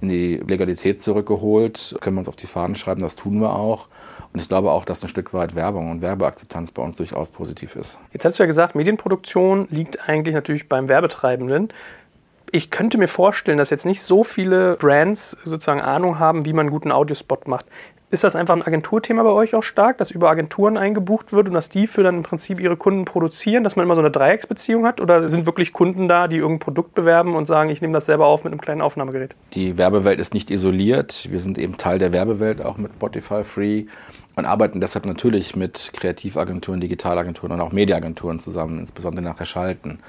[0.00, 1.96] in die Legalität zurückgeholt.
[2.00, 3.88] Können wir uns auf die Fahnen schreiben, das tun wir auch.
[4.32, 7.74] Und ich glaube auch, dass ein Stück weit Werbung und Werbeakzeptanz bei uns durchaus positiv
[7.74, 7.98] ist.
[8.12, 11.68] Jetzt hast du ja gesagt, Medienproduktion liegt eigentlich natürlich beim Werbetreibenden.
[12.54, 16.66] Ich könnte mir vorstellen, dass jetzt nicht so viele Brands sozusagen Ahnung haben, wie man
[16.66, 17.66] einen guten Audiospot macht.
[18.12, 21.54] Ist das einfach ein Agenturthema bei euch auch stark, dass über Agenturen eingebucht wird und
[21.54, 24.84] dass die für dann im Prinzip ihre Kunden produzieren, dass man immer so eine Dreiecksbeziehung
[24.84, 25.00] hat?
[25.00, 28.26] Oder sind wirklich Kunden da, die irgendein Produkt bewerben und sagen, ich nehme das selber
[28.26, 29.34] auf mit einem kleinen Aufnahmegerät?
[29.54, 31.26] Die Werbewelt ist nicht isoliert.
[31.30, 33.86] Wir sind eben Teil der Werbewelt, auch mit Spotify Free
[34.36, 40.00] und arbeiten deshalb natürlich mit Kreativagenturen, Digitalagenturen und auch Mediaagenturen zusammen, insbesondere nachher Schalten.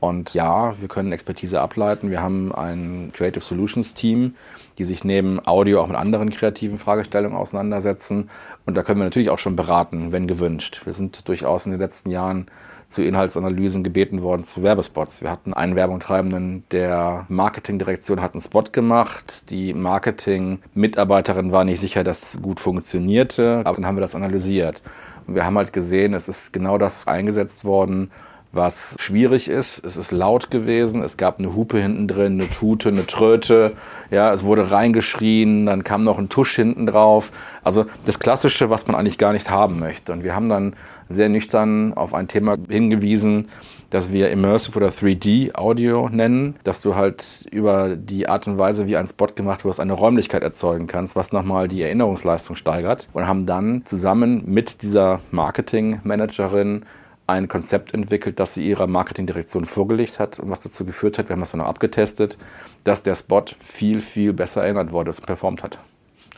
[0.00, 2.10] Und ja, wir können Expertise ableiten.
[2.10, 4.34] Wir haben ein Creative Solutions Team,
[4.78, 8.30] die sich neben Audio auch mit anderen kreativen Fragestellungen auseinandersetzen.
[8.66, 10.82] Und da können wir natürlich auch schon beraten, wenn gewünscht.
[10.84, 12.46] Wir sind durchaus in den letzten Jahren
[12.88, 15.20] zu Inhaltsanalysen gebeten worden zu Werbespots.
[15.20, 19.50] Wir hatten einen Werbungtreibenden der Marketingdirektion hat einen Spot gemacht.
[19.50, 23.62] Die Marketing-Mitarbeiterin war nicht sicher, dass es gut funktionierte.
[23.64, 24.82] Aber dann haben wir das analysiert.
[25.26, 28.10] Und wir haben halt gesehen, es ist genau das eingesetzt worden,
[28.56, 29.84] was schwierig ist.
[29.84, 33.72] Es ist laut gewesen, es gab eine Hupe hinten drin, eine Tute, eine Tröte,
[34.10, 37.30] ja, es wurde reingeschrien, dann kam noch ein Tusch hinten drauf.
[37.62, 40.12] Also das Klassische, was man eigentlich gar nicht haben möchte.
[40.12, 40.74] Und wir haben dann
[41.08, 43.48] sehr nüchtern auf ein Thema hingewiesen,
[43.90, 48.86] das wir Immersive oder 3D Audio nennen, dass du halt über die Art und Weise,
[48.86, 53.08] wie ein Spot gemacht wird, eine Räumlichkeit erzeugen kannst, was nochmal die Erinnerungsleistung steigert.
[53.12, 56.84] Und haben dann zusammen mit dieser Marketing-Managerin
[57.26, 61.34] ein Konzept entwickelt, das sie ihrer Marketingdirektion vorgelegt hat und was dazu geführt hat, wir
[61.34, 62.38] haben das dann noch abgetestet,
[62.84, 65.78] dass der Spot viel, viel besser erinnert wurde und performt hat.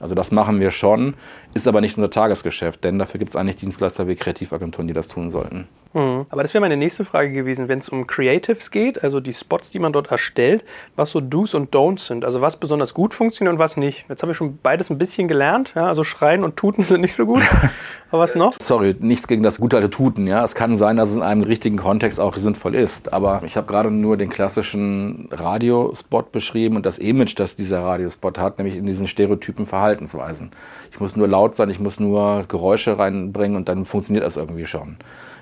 [0.00, 1.14] Also das machen wir schon,
[1.54, 5.08] ist aber nicht unser Tagesgeschäft, denn dafür gibt es eigentlich Dienstleister wie Kreativagenturen, die das
[5.08, 5.68] tun sollten.
[5.94, 6.26] Mhm.
[6.28, 9.70] Aber das wäre meine nächste Frage gewesen, wenn es um Creatives geht, also die Spots,
[9.70, 10.64] die man dort erstellt,
[10.96, 12.24] was so Do's und Don'ts sind.
[12.24, 14.04] Also was besonders gut funktioniert und was nicht.
[14.08, 15.72] Jetzt haben wir schon beides ein bisschen gelernt.
[15.74, 15.86] Ja?
[15.86, 17.42] Also Schreien und Tuten sind nicht so gut.
[18.10, 18.54] Aber was noch?
[18.60, 20.26] Sorry, nichts gegen das gute alte Tuten.
[20.26, 20.44] Ja?
[20.44, 23.12] Es kann sein, dass es in einem richtigen Kontext auch sinnvoll ist.
[23.12, 28.38] Aber ich habe gerade nur den klassischen Radiospot beschrieben und das Image, das dieser Radiospot
[28.38, 30.50] hat, nämlich in diesen stereotypen Verhaltensweisen.
[30.90, 34.66] Ich muss nur laut sein, ich muss nur Geräusche reinbringen und dann funktioniert das irgendwie
[34.66, 34.96] schon.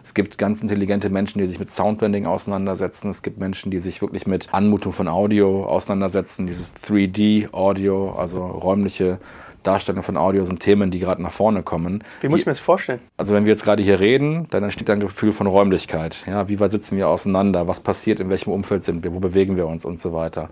[0.04, 3.10] Es gibt ganz intelligente Menschen, die sich mit Soundblending auseinandersetzen.
[3.10, 6.46] Es gibt Menschen, die sich wirklich mit Anmutung von Audio auseinandersetzen.
[6.46, 9.18] Dieses 3D-Audio, also räumliche
[9.64, 12.04] Darstellung von Audio sind Themen, die gerade nach vorne kommen.
[12.20, 13.00] Wie muss ich mir das vorstellen?
[13.16, 16.24] Also wenn wir jetzt gerade hier reden, dann entsteht ein Gefühl von Räumlichkeit.
[16.28, 17.66] Ja, wie weit sitzen wir auseinander?
[17.66, 18.20] Was passiert?
[18.20, 19.12] In welchem Umfeld sind wir?
[19.12, 20.50] Wo bewegen wir uns und so weiter?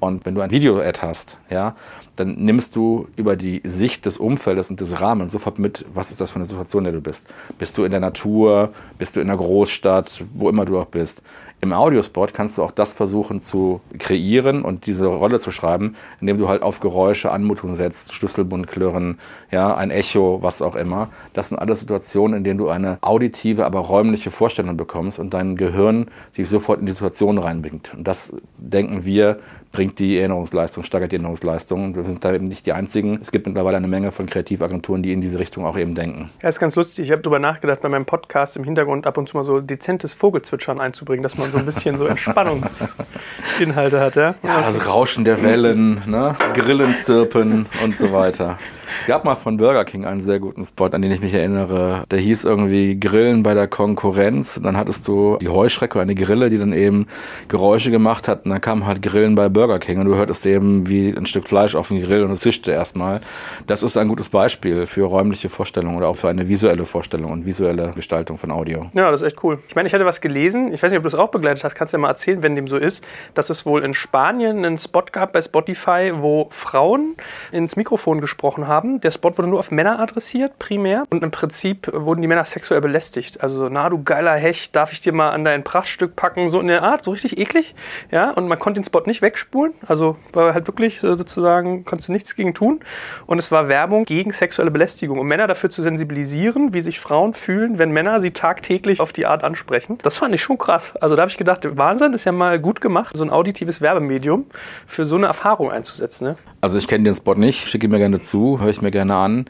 [0.00, 1.76] Und wenn du ein Video-Ad hast, ja,
[2.16, 6.20] dann nimmst du über die Sicht des Umfeldes und des Rahmens sofort mit, was ist
[6.20, 7.26] das für eine Situation, in der du bist.
[7.58, 8.72] Bist du in der Natur?
[8.98, 11.22] Bist du in einer Großstadt, wo immer du auch bist.
[11.64, 16.36] Im Audiospot kannst du auch das versuchen zu kreieren und diese Rolle zu schreiben, indem
[16.36, 19.18] du halt auf Geräusche Anmutung setzt, Schlüsselbundklirren,
[19.50, 21.08] ja, ein Echo, was auch immer.
[21.32, 25.56] Das sind alles Situationen, in denen du eine auditive, aber räumliche Vorstellung bekommst und dein
[25.56, 27.94] Gehirn sich sofort in die Situation reinbringt.
[27.94, 29.38] Und das denken wir,
[29.72, 31.94] bringt die Erinnerungsleistung, steigert die Erinnerungsleistung.
[32.04, 33.18] Wir sind da eben nicht die Einzigen.
[33.18, 36.28] Es gibt mittlerweile eine Menge von Kreativagenturen, die in diese Richtung auch eben denken.
[36.42, 37.06] Ja, ist ganz lustig.
[37.06, 40.12] Ich habe darüber nachgedacht, bei meinem Podcast im Hintergrund ab und zu mal so dezentes
[40.12, 44.16] Vogelzwitschern einzubringen, dass man so ein bisschen so Entspannungsinhalte hat.
[44.16, 46.36] Ja, ja das Rauschen der Wellen, ne?
[46.52, 48.58] Grillen zirpen und so weiter.
[49.00, 52.04] Es gab mal von Burger King einen sehr guten Spot, an den ich mich erinnere.
[52.10, 54.56] Der hieß irgendwie Grillen bei der Konkurrenz.
[54.56, 57.06] Und dann hattest du die Heuschrecke, eine Grille, die dann eben
[57.48, 58.44] Geräusche gemacht hat.
[58.44, 60.00] Und dann kam halt Grillen bei Burger King.
[60.00, 63.20] Und du hörtest eben wie ein Stück Fleisch auf den Grill und es zischte erstmal.
[63.66, 67.46] Das ist ein gutes Beispiel für räumliche Vorstellungen oder auch für eine visuelle Vorstellung und
[67.46, 68.90] visuelle Gestaltung von Audio.
[68.94, 69.58] Ja, das ist echt cool.
[69.68, 70.72] Ich meine, ich hatte was gelesen.
[70.72, 71.74] Ich weiß nicht, ob du es auch begleitet hast.
[71.74, 74.78] Kannst du ja mal erzählen, wenn dem so ist, dass es wohl in Spanien einen
[74.78, 77.14] Spot gab bei Spotify, wo Frauen
[77.52, 79.00] ins Mikrofon gesprochen haben haben.
[79.00, 81.04] Der Spot wurde nur auf Männer adressiert, primär.
[81.10, 83.40] Und im Prinzip wurden die Männer sexuell belästigt.
[83.42, 86.48] Also, na du geiler Hecht, darf ich dir mal an dein Prachtstück packen?
[86.48, 87.74] So in der Art, so richtig eklig.
[88.10, 89.74] Ja, und man konnte den Spot nicht wegspulen.
[89.86, 92.80] Also war halt wirklich äh, sozusagen, konntest du nichts gegen tun.
[93.26, 97.34] Und es war Werbung gegen sexuelle Belästigung, um Männer dafür zu sensibilisieren, wie sich Frauen
[97.34, 99.98] fühlen, wenn Männer sie tagtäglich auf die Art ansprechen.
[100.02, 100.94] Das fand ich schon krass.
[100.96, 104.46] Also da habe ich gedacht, Wahnsinn, ist ja mal gut gemacht, so ein auditives Werbemedium
[104.86, 106.24] für so eine Erfahrung einzusetzen.
[106.24, 106.36] Ne?
[106.64, 109.16] Also ich kenne den Spot nicht, schicke ihn mir gerne zu, höre ich mir gerne
[109.16, 109.44] an.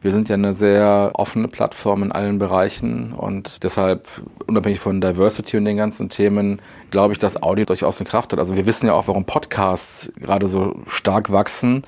[0.00, 4.06] Wir sind ja eine sehr offene Plattform in allen Bereichen und deshalb,
[4.46, 8.38] unabhängig von Diversity und den ganzen Themen, glaube ich, dass Audio durchaus eine Kraft hat.
[8.38, 11.82] Also wir wissen ja auch, warum Podcasts gerade so stark wachsen,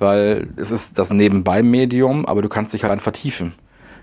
[0.00, 3.52] weil es ist das Nebenbei-Medium, aber du kannst dich halt vertiefen.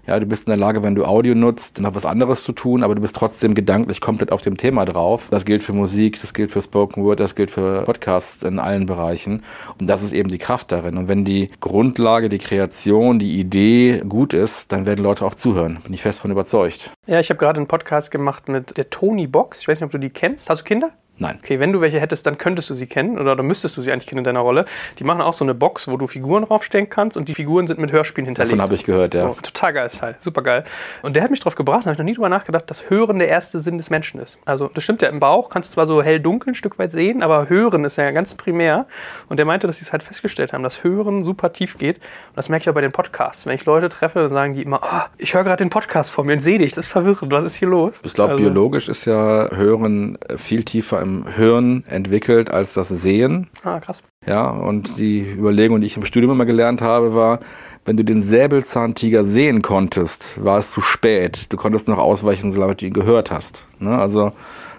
[0.05, 2.83] Ja, du bist in der Lage, wenn du Audio nutzt, noch was anderes zu tun,
[2.83, 5.29] aber du bist trotzdem gedanklich komplett auf dem Thema drauf.
[5.31, 8.85] Das gilt für Musik, das gilt für Spoken Word, das gilt für Podcasts in allen
[8.85, 9.43] Bereichen.
[9.79, 10.97] Und das ist eben die Kraft darin.
[10.97, 15.79] Und wenn die Grundlage, die Kreation, die Idee gut ist, dann werden Leute auch zuhören.
[15.83, 16.91] Bin ich fest von überzeugt.
[17.07, 19.61] Ja, ich habe gerade einen Podcast gemacht mit der Tony Box.
[19.61, 20.49] Ich weiß nicht, ob du die kennst.
[20.49, 20.91] Hast du Kinder?
[21.23, 21.39] Nein.
[21.41, 23.91] Okay, wenn du welche hättest, dann könntest du sie kennen oder dann müsstest du sie
[23.91, 24.65] eigentlich kennen in deiner Rolle.
[24.99, 27.79] Die machen auch so eine Box, wo du Figuren draufstellen kannst und die Figuren sind
[27.79, 28.51] mit Hörspielen hinterlegt.
[28.51, 29.27] Davon habe ich gehört, ja.
[29.27, 30.63] So, total geil Teil, super geil.
[31.01, 33.27] Und der hat mich drauf gebracht, habe ich noch nie drüber nachgedacht, dass Hören der
[33.27, 34.39] erste Sinn des Menschen ist.
[34.45, 37.23] Also das stimmt ja im Bauch, kannst du zwar so hell-dunkel ein Stück weit sehen,
[37.23, 38.85] aber Hören ist ja ganz primär.
[39.29, 41.97] Und der meinte, dass sie es halt festgestellt haben, dass Hören super tief geht.
[41.97, 43.45] Und das merke ich auch bei den Podcasts.
[43.45, 46.23] Wenn ich Leute treffe, dann sagen die immer, oh, ich höre gerade den Podcast vor
[46.23, 48.01] mir und sehe dich, das ist verwirrend, was ist hier los?
[48.03, 53.49] Ich glaube, also, biologisch ist ja Hören viel tiefer im Hirn entwickelt als das Sehen.
[53.63, 54.01] Ah, krass.
[54.25, 57.39] Ja, und die Überlegung, die ich im Studium immer gelernt habe, war,
[57.85, 61.51] wenn du den Säbelzahntiger sehen konntest, war es zu spät.
[61.51, 63.67] Du konntest noch ausweichen, solange du ihn gehört hast.
[63.79, 63.97] Ne?
[63.97, 64.31] Also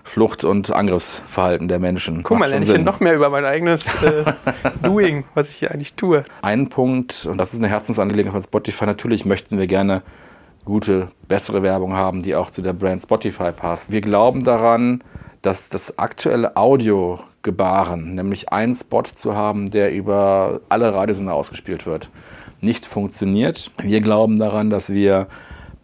[0.04, 2.22] Flucht- und Angriffsverhalten der Menschen.
[2.22, 4.24] Guck mal, lerne ich hier noch mehr über mein eigenes äh,
[4.82, 6.24] Doing, was ich hier eigentlich tue.
[6.42, 10.02] Ein Punkt, und das ist eine Herzensangelegenheit von Spotify, natürlich möchten wir gerne
[10.64, 13.92] gute, bessere Werbung haben, die auch zu der Brand Spotify passt.
[13.92, 15.02] Wir glauben daran,
[15.44, 22.08] dass das aktuelle Audiogebaren, nämlich einen Spot zu haben, der über alle Radiosender ausgespielt wird,
[22.62, 23.70] nicht funktioniert.
[23.76, 25.26] Wir glauben daran, dass wir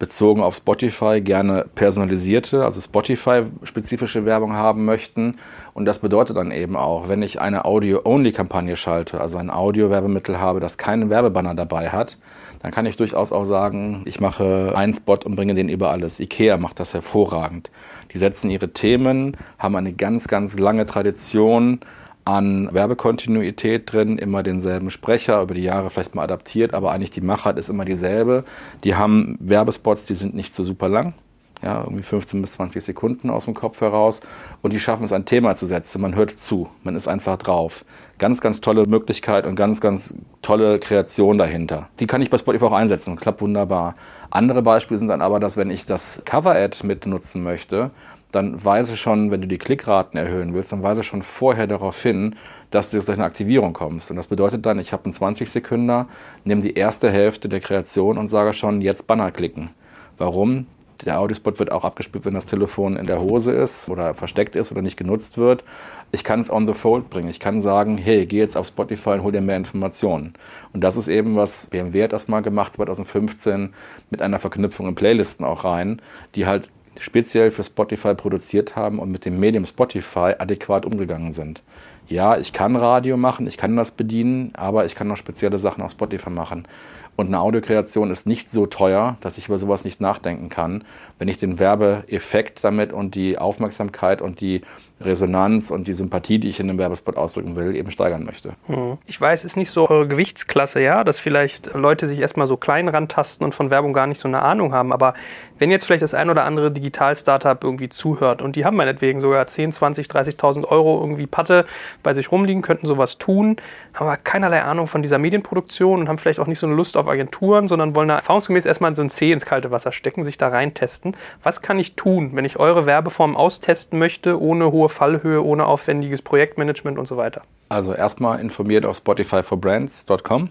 [0.01, 5.37] bezogen auf Spotify gerne personalisierte, also Spotify-spezifische Werbung haben möchten.
[5.75, 10.59] Und das bedeutet dann eben auch, wenn ich eine Audio-Only-Kampagne schalte, also ein Audio-Werbemittel habe,
[10.59, 12.17] das keinen Werbebanner dabei hat,
[12.63, 16.19] dann kann ich durchaus auch sagen, ich mache einen Spot und bringe den über alles.
[16.19, 17.71] IKEA macht das hervorragend.
[18.15, 21.81] Die setzen ihre Themen, haben eine ganz, ganz lange Tradition
[22.25, 27.21] an Werbekontinuität drin, immer denselben Sprecher, über die Jahre vielleicht mal adaptiert, aber eigentlich die
[27.21, 28.45] Machart ist immer dieselbe.
[28.85, 31.15] Die haben Werbespots, die sind nicht so super lang,
[31.63, 34.21] ja, irgendwie 15 bis 20 Sekunden aus dem Kopf heraus
[34.63, 36.01] und die schaffen es, ein Thema zu setzen.
[36.01, 37.85] Man hört zu, man ist einfach drauf.
[38.19, 41.89] Ganz, ganz tolle Möglichkeit und ganz, ganz tolle Kreation dahinter.
[42.01, 43.95] Die kann ich bei Spotify auch einsetzen, klappt wunderbar.
[44.31, 47.91] Andere Beispiele sind dann aber, dass wenn ich das Cover-Ad mitnutzen möchte,
[48.33, 52.37] dann weise schon, wenn du die Klickraten erhöhen willst, dann weise schon vorher darauf hin,
[52.71, 54.11] dass du jetzt durch eine Aktivierung kommst.
[54.11, 56.07] Und das bedeutet dann, ich habe einen 20 Sekunden,
[56.45, 59.71] nehme die erste Hälfte der Kreation und sage schon, jetzt Banner klicken.
[60.19, 60.67] Warum?
[61.05, 64.71] Der Audiospot wird auch abgespielt, wenn das Telefon in der Hose ist oder versteckt ist
[64.71, 65.65] oder nicht genutzt wird.
[66.13, 67.29] Ich kann es on the fold bringen.
[67.29, 70.35] Ich kann sagen, hey, geh jetzt auf Spotify und hol dir mehr Informationen.
[70.75, 73.73] Und das ist eben, was BMW hat das mal gemacht, 2015,
[74.11, 76.03] mit einer Verknüpfung in Playlisten auch rein,
[76.35, 76.69] die halt
[77.01, 81.63] speziell für Spotify produziert haben und mit dem Medium Spotify adäquat umgegangen sind.
[82.11, 85.81] Ja, ich kann Radio machen, ich kann das bedienen, aber ich kann noch spezielle Sachen
[85.81, 86.67] auf Spotify machen.
[87.15, 90.83] Und eine Audiokreation ist nicht so teuer, dass ich über sowas nicht nachdenken kann,
[91.21, 94.63] wenn ich den Werbeeffekt damit und die Aufmerksamkeit und die
[95.01, 98.53] Resonanz und die Sympathie, die ich in einem Werbespot ausdrücken will, eben steigern möchte.
[98.67, 98.99] Hm.
[99.07, 102.89] Ich weiß, ist nicht so eure Gewichtsklasse, ja, dass vielleicht Leute sich erstmal so klein
[102.89, 104.93] rantasten und von Werbung gar nicht so eine Ahnung haben.
[104.93, 105.15] Aber
[105.59, 109.47] wenn jetzt vielleicht das ein oder andere Digital-Startup irgendwie zuhört und die haben meinetwegen sogar
[109.47, 111.65] 10, 20, 30.000 Euro irgendwie Patte
[112.03, 113.57] bei sich rumliegen, könnten sowas tun,
[113.95, 116.97] haben aber keinerlei Ahnung von dieser Medienproduktion und haben vielleicht auch nicht so eine Lust
[116.97, 120.39] auf Agenturen, sondern wollen da erfahrungsgemäß erstmal so ein C ins kalte Wasser stecken, sich
[120.39, 121.17] da reintesten.
[121.43, 126.23] Was kann ich tun, wenn ich eure Werbeform austesten möchte, ohne hohe Fallhöhe, ohne aufwendiges
[126.23, 127.43] Projektmanagement und so weiter?
[127.69, 130.51] Also erstmal informiert auf spotifyforbrands.com.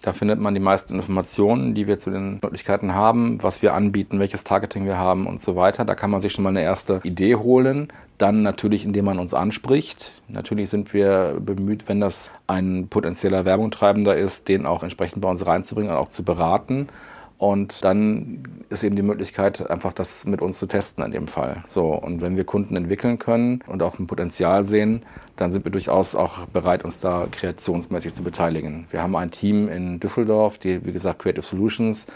[0.00, 4.20] Da findet man die meisten Informationen, die wir zu den Möglichkeiten haben, was wir anbieten,
[4.20, 5.84] welches Targeting wir haben und so weiter.
[5.84, 7.88] Da kann man sich schon mal eine erste Idee holen.
[8.16, 10.22] Dann natürlich, indem man uns anspricht.
[10.28, 15.44] Natürlich sind wir bemüht, wenn das ein potenzieller Werbungtreibender ist, den auch entsprechend bei uns
[15.44, 16.88] reinzubringen und auch zu beraten.
[17.38, 21.62] Und dann ist eben die Möglichkeit, einfach das mit uns zu testen in dem Fall.
[21.68, 25.02] So, und wenn wir Kunden entwickeln können und auch ein Potenzial sehen,
[25.36, 28.88] dann sind wir durchaus auch bereit, uns da kreationsmäßig zu beteiligen.
[28.90, 32.06] Wir haben ein Team in Düsseldorf, die, wie gesagt, Creative Solutions,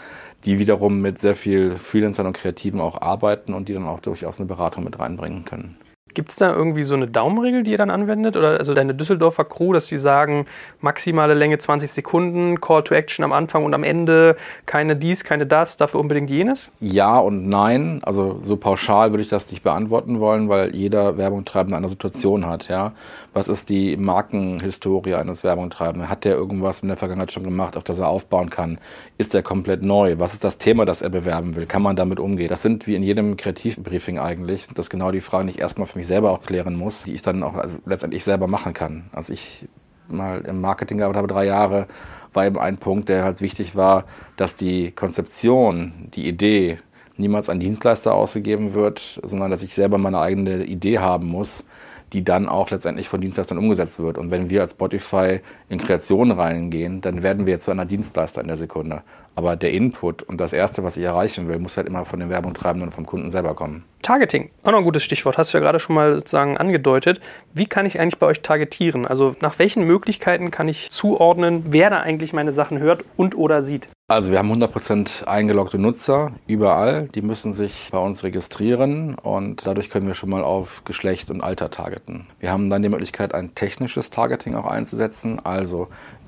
[0.43, 4.39] die wiederum mit sehr viel Freelancern und Kreativen auch arbeiten und die dann auch durchaus
[4.39, 5.77] eine Beratung mit reinbringen können.
[6.13, 8.37] Gibt es da irgendwie so eine Daumenregel, die ihr dann anwendet?
[8.37, 10.45] Oder also deine Düsseldorfer Crew, dass die sagen,
[10.81, 15.45] maximale Länge 20 Sekunden, Call to Action am Anfang und am Ende, keine dies, keine
[15.45, 16.71] das, dafür unbedingt jenes?
[16.79, 18.01] Ja und nein.
[18.03, 22.67] Also so pauschal würde ich das nicht beantworten wollen, weil jeder Werbungtreibende eine Situation hat.
[22.67, 22.93] Ja?
[23.33, 26.09] Was ist die Markenhistorie eines Werbungtreibenden?
[26.09, 28.77] Hat der irgendwas in der Vergangenheit schon gemacht, auf das er aufbauen kann?
[29.17, 30.15] Ist der komplett neu?
[30.19, 31.65] Was ist das Thema, das er bewerben will?
[31.65, 32.47] Kann man damit umgehen?
[32.47, 35.97] Das sind wie in jedem Kreativbriefing eigentlich, das genau die Fragen, die ich erstmal für
[35.97, 39.05] mich selber auch klären muss, die ich dann auch also letztendlich selber machen kann.
[39.11, 39.67] Als ich
[40.09, 41.87] mal im Marketing gearbeitet habe, drei Jahre,
[42.33, 44.05] war eben ein Punkt, der halt wichtig war,
[44.37, 46.79] dass die Konzeption, die Idee
[47.17, 51.65] niemals an Dienstleister ausgegeben wird, sondern dass ich selber meine eigene Idee haben muss,
[52.11, 54.17] die dann auch letztendlich von Dienstleistern umgesetzt wird.
[54.17, 55.39] Und wenn wir als Spotify
[55.69, 59.03] in Kreation reingehen, dann werden wir zu einer Dienstleister in der Sekunde.
[59.35, 62.29] Aber der Input und das Erste, was ich erreichen will, muss halt immer von den
[62.29, 63.83] Werbungtreibenden und vom Kunden selber kommen.
[64.03, 67.19] Targeting, auch noch ein gutes Stichwort, hast du ja gerade schon mal sozusagen angedeutet.
[67.53, 69.07] Wie kann ich eigentlich bei euch targetieren?
[69.07, 73.63] Also nach welchen Möglichkeiten kann ich zuordnen, wer da eigentlich meine Sachen hört und oder
[73.63, 73.89] sieht?
[74.09, 77.07] Also wir haben 100% eingeloggte Nutzer überall.
[77.15, 81.41] Die müssen sich bei uns registrieren und dadurch können wir schon mal auf Geschlecht und
[81.41, 82.27] Alter targeten.
[82.39, 85.87] Wir haben dann die Möglichkeit, ein technisches Targeting auch einzusetzen, also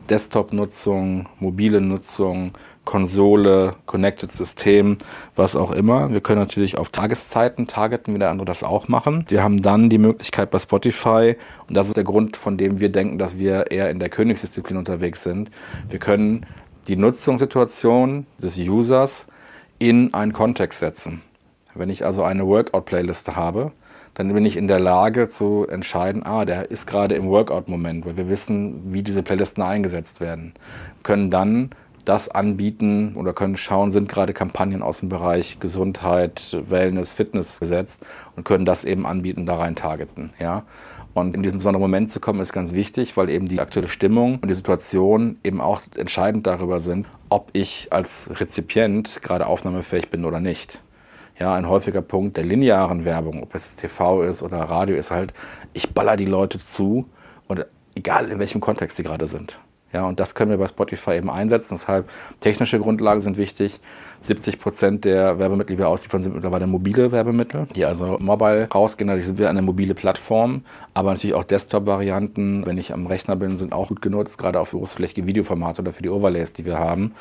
[0.09, 2.53] Desktop-Nutzung, mobile Nutzung,
[2.85, 4.97] Konsole, Connected System,
[5.35, 6.11] was auch immer.
[6.11, 9.25] Wir können natürlich auf Tageszeiten targeten, wie der andere das auch machen.
[9.27, 11.35] Wir haben dann die Möglichkeit bei Spotify,
[11.67, 14.77] und das ist der Grund, von dem wir denken, dass wir eher in der Königsdisziplin
[14.77, 15.51] unterwegs sind.
[15.89, 16.45] Wir können
[16.87, 19.27] die Nutzungssituation des Users
[19.79, 21.21] in einen Kontext setzen.
[21.73, 23.71] Wenn ich also eine Workout-Playliste habe,
[24.13, 28.15] dann bin ich in der Lage zu entscheiden, ah, der ist gerade im Workout-Moment, weil
[28.15, 30.53] wir wissen, wie diese Playlisten eingesetzt werden.
[31.03, 31.71] Können dann
[32.05, 38.05] das anbieten oder können schauen, sind gerade Kampagnen aus dem Bereich Gesundheit, Wellness, Fitness gesetzt
[38.35, 40.31] und können das eben anbieten, da rein targeten.
[40.39, 40.63] Ja?
[41.13, 44.39] Und in diesen besonderen Moment zu kommen, ist ganz wichtig, weil eben die aktuelle Stimmung
[44.41, 50.25] und die Situation eben auch entscheidend darüber sind, ob ich als Rezipient gerade aufnahmefähig bin
[50.25, 50.81] oder nicht.
[51.39, 55.33] Ja, ein häufiger Punkt der linearen Werbung, ob es TV ist oder Radio, ist halt,
[55.73, 57.09] ich baller die Leute zu
[57.47, 57.65] und
[57.95, 59.59] egal in welchem Kontext sie gerade sind.
[59.95, 61.75] Ja, und das können wir bei Spotify eben einsetzen.
[61.75, 62.09] Deshalb
[62.41, 63.79] technische Grundlagen sind wichtig.
[64.19, 69.07] 70 Prozent der Werbemittel, die wir ausliefern, sind mittlerweile mobile Werbemittel, die also mobile rausgehen.
[69.07, 73.57] Dadurch sind wir eine mobile Plattform, aber natürlich auch Desktop-Varianten, wenn ich am Rechner bin,
[73.57, 76.77] sind auch gut genutzt, gerade auch für großflächige Videoformate oder für die Overlays, die wir
[76.77, 77.13] haben.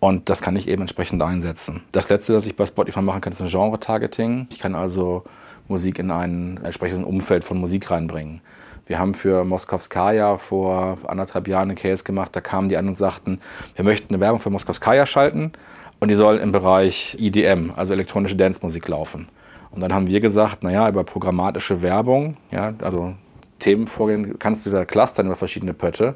[0.00, 1.82] Und das kann ich eben entsprechend einsetzen.
[1.92, 4.46] Das letzte, was ich bei Spotify machen kann, ist ein Genre-Targeting.
[4.48, 5.24] Ich kann also
[5.68, 8.40] Musik in ein entsprechendes Umfeld von Musik reinbringen.
[8.86, 12.96] Wir haben für Moskowskaja vor anderthalb Jahren einen Case gemacht, da kamen die an und
[12.96, 13.40] sagten,
[13.76, 15.52] wir möchten eine Werbung für Moskowskaja schalten
[16.00, 19.28] und die soll im Bereich EDM, also elektronische Dancemusik laufen.
[19.70, 23.14] Und dann haben wir gesagt, naja, über programmatische Werbung, ja, also
[23.58, 26.14] Themen vorgehen, kannst du da clustern über verschiedene Pötte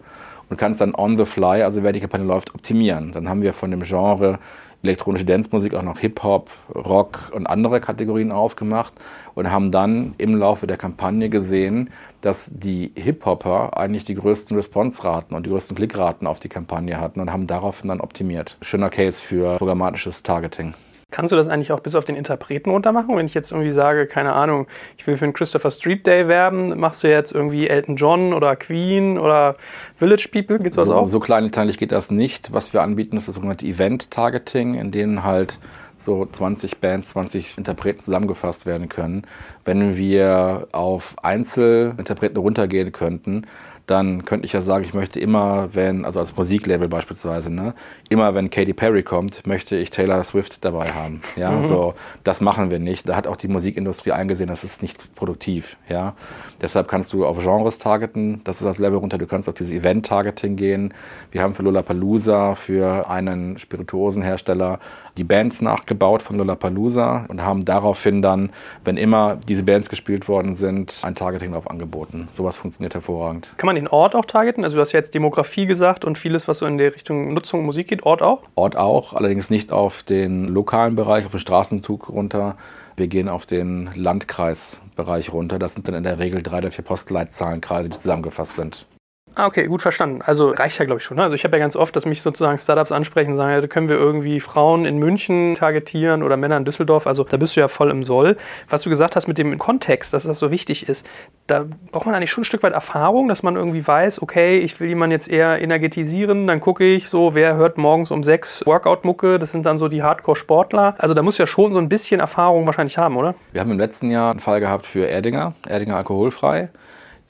[0.50, 3.12] und kannst dann on the fly, also wer die Kampagne läuft, optimieren.
[3.12, 4.38] Dann haben wir von dem Genre
[4.83, 8.93] elektronische Dancemusik auch noch Hip-Hop, Rock und andere Kategorien aufgemacht
[9.35, 15.35] und haben dann im Laufe der Kampagne gesehen, dass die Hip-Hopper eigentlich die größten Response-Raten
[15.35, 18.57] und die größten Klickraten auf die Kampagne hatten und haben daraufhin dann optimiert.
[18.62, 20.75] Schöner Case für programmatisches Targeting.
[21.11, 23.16] Kannst du das eigentlich auch bis auf den Interpreten runtermachen?
[23.16, 24.66] Wenn ich jetzt irgendwie sage, keine Ahnung,
[24.99, 28.57] ich will für den Christopher Street Day werben, machst du jetzt irgendwie Elton John oder
[28.57, 29.57] Queen oder
[29.97, 30.59] Village People?
[30.59, 31.07] Gibt's das so, auch?
[31.07, 32.53] So kleinteilig geht das nicht.
[32.53, 35.59] Was wir anbieten, ist das sogenannte Event-Targeting, in denen halt
[35.97, 39.23] so 20 Bands, 20 Interpreten zusammengefasst werden können.
[39.64, 43.47] Wenn wir auf Einzelinterpreten runtergehen könnten,
[43.88, 47.74] dann könnte ich ja sagen, ich möchte immer, wenn, also als Musiklabel beispielsweise, ne,
[48.11, 51.23] immer wenn Katy Perry kommt, möchte ich Taylor Swift dabei haben.
[51.37, 51.63] Ja, mhm.
[51.63, 53.08] so, das machen wir nicht.
[53.08, 55.79] Da hat auch die Musikindustrie eingesehen, das ist nicht produktiv.
[55.88, 56.15] Ja,
[56.60, 59.17] deshalb kannst du auf Genres targeten, das ist das Level runter.
[59.17, 60.92] Du kannst auf dieses Event-Targeting gehen.
[61.31, 64.81] Wir haben für Lollapalooza, für einen Spirituosenhersteller,
[65.17, 68.50] die Bands nachgebaut von Lollapalooza und haben daraufhin dann,
[68.85, 72.29] wenn immer diese Bands gespielt worden sind, ein Targeting darauf angeboten.
[72.31, 73.48] Sowas funktioniert hervorragend.
[73.56, 74.64] Kann man den Ort auch targeten?
[74.64, 77.88] Also du hast jetzt Demografie gesagt und vieles, was so in der Richtung Nutzung Musik
[77.88, 78.02] geht.
[78.04, 78.42] Ort auch?
[78.54, 82.56] Ort auch, allerdings nicht auf den lokalen Bereich, auf den Straßenzug runter.
[82.96, 85.58] Wir gehen auf den Landkreisbereich runter.
[85.58, 88.87] Das sind dann in der Regel drei der vier Postleitzahlenkreise, die zusammengefasst sind.
[89.35, 90.20] Ah, okay, gut verstanden.
[90.20, 91.16] Also reicht ja, glaube ich, schon.
[91.16, 91.22] Ne?
[91.22, 93.88] Also ich habe ja ganz oft, dass mich sozusagen Startups ansprechen und sagen, ja, können
[93.88, 97.06] wir irgendwie Frauen in München targetieren oder Männer in Düsseldorf.
[97.06, 98.37] Also da bist du ja voll im Soll.
[98.68, 101.06] Was du gesagt hast mit dem Kontext, dass das so wichtig ist,
[101.46, 104.81] da braucht man eigentlich schon ein Stück weit Erfahrung, dass man irgendwie weiß, okay, ich
[104.81, 109.38] will jemanden jetzt eher energetisieren, dann gucke ich so, wer hört morgens um sechs Workout-Mucke,
[109.38, 110.96] das sind dann so die Hardcore-Sportler.
[110.98, 113.35] Also da muss ja schon so ein bisschen Erfahrung wahrscheinlich haben, oder?
[113.52, 116.70] Wir haben im letzten Jahr einen Fall gehabt für Erdinger, Erdinger alkoholfrei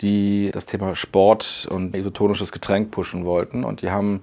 [0.00, 3.64] die das Thema Sport und isotonisches Getränk pushen wollten.
[3.64, 4.22] Und die haben,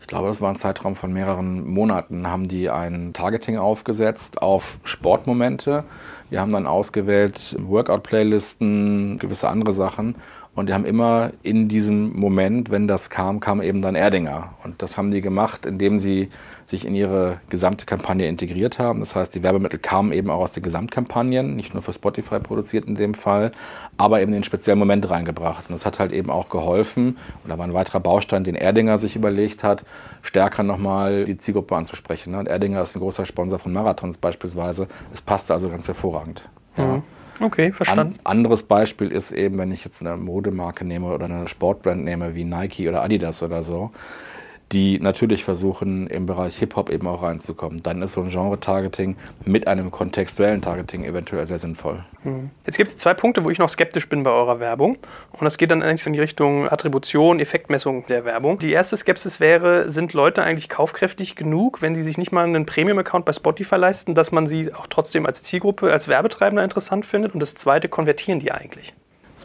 [0.00, 4.78] ich glaube, das war ein Zeitraum von mehreren Monaten, haben die ein Targeting aufgesetzt auf
[4.84, 5.84] Sportmomente.
[6.30, 10.16] Wir haben dann ausgewählt Workout-Playlisten, gewisse andere Sachen
[10.58, 14.54] und die haben immer in diesem Moment, wenn das kam, kam eben dann Erdinger.
[14.64, 16.30] Und das haben die gemacht, indem sie
[16.66, 18.98] sich in ihre gesamte Kampagne integriert haben.
[18.98, 22.86] Das heißt, die Werbemittel kamen eben auch aus den Gesamtkampagnen, nicht nur für Spotify produziert
[22.86, 23.52] in dem Fall,
[23.98, 25.66] aber eben in den speziellen Moment reingebracht.
[25.68, 28.98] Und das hat halt eben auch geholfen, und da war ein weiterer Baustein, den Erdinger
[28.98, 29.84] sich überlegt hat,
[30.22, 32.34] stärker nochmal die Zielgruppe anzusprechen.
[32.34, 34.88] Und Erdinger ist ein großer Sponsor von Marathons beispielsweise.
[35.14, 36.42] Es passte also ganz hervorragend.
[36.76, 36.84] Ja.
[36.84, 37.02] Mhm.
[37.40, 38.14] Okay, verstanden.
[38.24, 42.34] An, anderes Beispiel ist eben, wenn ich jetzt eine Modemarke nehme oder eine Sportbrand nehme
[42.34, 43.90] wie Nike oder Adidas oder so,
[44.72, 47.82] die natürlich versuchen, im Bereich Hip-Hop eben auch reinzukommen.
[47.82, 52.04] Dann ist so ein Genre-Targeting mit einem kontextuellen Targeting eventuell sehr sinnvoll.
[52.22, 52.50] Hm.
[52.66, 54.98] Jetzt gibt es zwei Punkte, wo ich noch skeptisch bin bei eurer Werbung.
[55.32, 58.58] Und das geht dann eigentlich in die Richtung Attribution, Effektmessung der Werbung.
[58.58, 62.66] Die erste Skepsis wäre, sind Leute eigentlich kaufkräftig genug, wenn sie sich nicht mal einen
[62.66, 67.32] Premium-Account bei Spotify leisten, dass man sie auch trotzdem als Zielgruppe, als Werbetreibender interessant findet?
[67.32, 68.92] Und das zweite, konvertieren die eigentlich?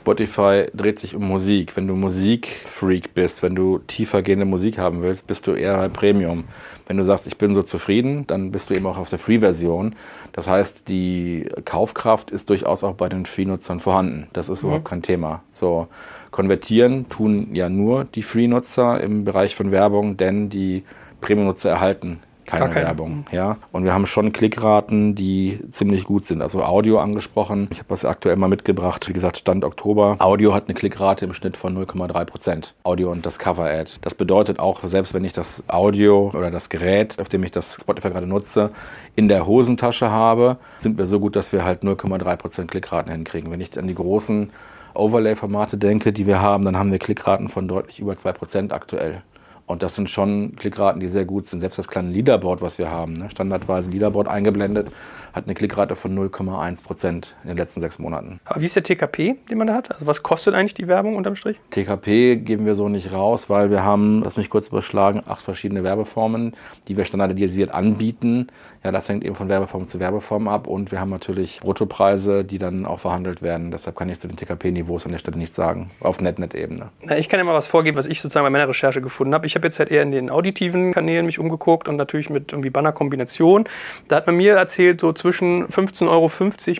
[0.03, 1.77] Spotify dreht sich um Musik.
[1.77, 5.87] Wenn du Musikfreak bist, wenn du tiefer gehende Musik haben willst, bist du eher bei
[5.87, 6.43] Premium.
[6.87, 9.95] Wenn du sagst, ich bin so zufrieden, dann bist du eben auch auf der Free-Version.
[10.33, 14.27] Das heißt, die Kaufkraft ist durchaus auch bei den Free-Nutzern vorhanden.
[14.33, 14.67] Das ist mhm.
[14.67, 15.41] überhaupt kein Thema.
[15.51, 15.87] So,
[16.31, 20.83] konvertieren tun ja nur die Free-Nutzer im Bereich von Werbung, denn die
[21.21, 23.25] Premium-Nutzer erhalten keine, keine Werbung.
[23.31, 23.57] Ja?
[23.71, 26.41] Und wir haben schon Klickraten, die ziemlich gut sind.
[26.41, 27.67] Also Audio angesprochen.
[27.71, 29.07] Ich habe das aktuell mal mitgebracht.
[29.07, 30.17] Wie gesagt, Stand Oktober.
[30.19, 32.73] Audio hat eine Klickrate im Schnitt von 0,3 Prozent.
[32.83, 33.91] Audio und das Cover-Ad.
[34.01, 37.75] Das bedeutet auch, selbst wenn ich das Audio oder das Gerät, auf dem ich das
[37.81, 38.71] Spotify gerade nutze,
[39.15, 43.51] in der Hosentasche habe, sind wir so gut, dass wir halt 0,3 Prozent Klickraten hinkriegen.
[43.51, 44.51] Wenn ich an die großen
[44.93, 49.21] Overlay-Formate denke, die wir haben, dann haben wir Klickraten von deutlich über 2 Prozent aktuell.
[49.65, 51.61] Und das sind schon Klickraten, die sehr gut sind.
[51.61, 53.29] Selbst das kleine Leaderboard, was wir haben, ne?
[53.29, 54.89] standardweise Leaderboard eingeblendet,
[55.33, 58.39] hat eine Klickrate von 0,1 Prozent in den letzten sechs Monaten.
[58.45, 59.91] Aber wie ist der TKP, den man da hat?
[59.91, 61.57] Also was kostet eigentlich die Werbung unterm Strich?
[61.71, 65.83] TKP geben wir so nicht raus, weil wir haben, lass mich kurz überschlagen, acht verschiedene
[65.83, 66.55] Werbeformen,
[66.87, 68.47] die wir standardisiert anbieten.
[68.83, 72.59] Ja, das hängt eben von Werbeform zu Werbeform ab und wir haben natürlich Bruttopreise, die
[72.59, 73.71] dann auch verhandelt werden.
[73.71, 76.89] Deshalb kann ich zu den TKP-Niveaus an der Stelle nichts sagen, auf NetNet-Ebene.
[77.17, 79.47] Ich kann ja mal was vorgeben, was ich sozusagen bei meiner Recherche gefunden habe.
[79.47, 82.69] Ich habe jetzt halt eher in den auditiven Kanälen mich umgeguckt und natürlich mit irgendwie
[82.69, 83.65] Banner-Kombination.
[84.07, 86.29] Da hat man mir erzählt, so zwischen 15,50 Euro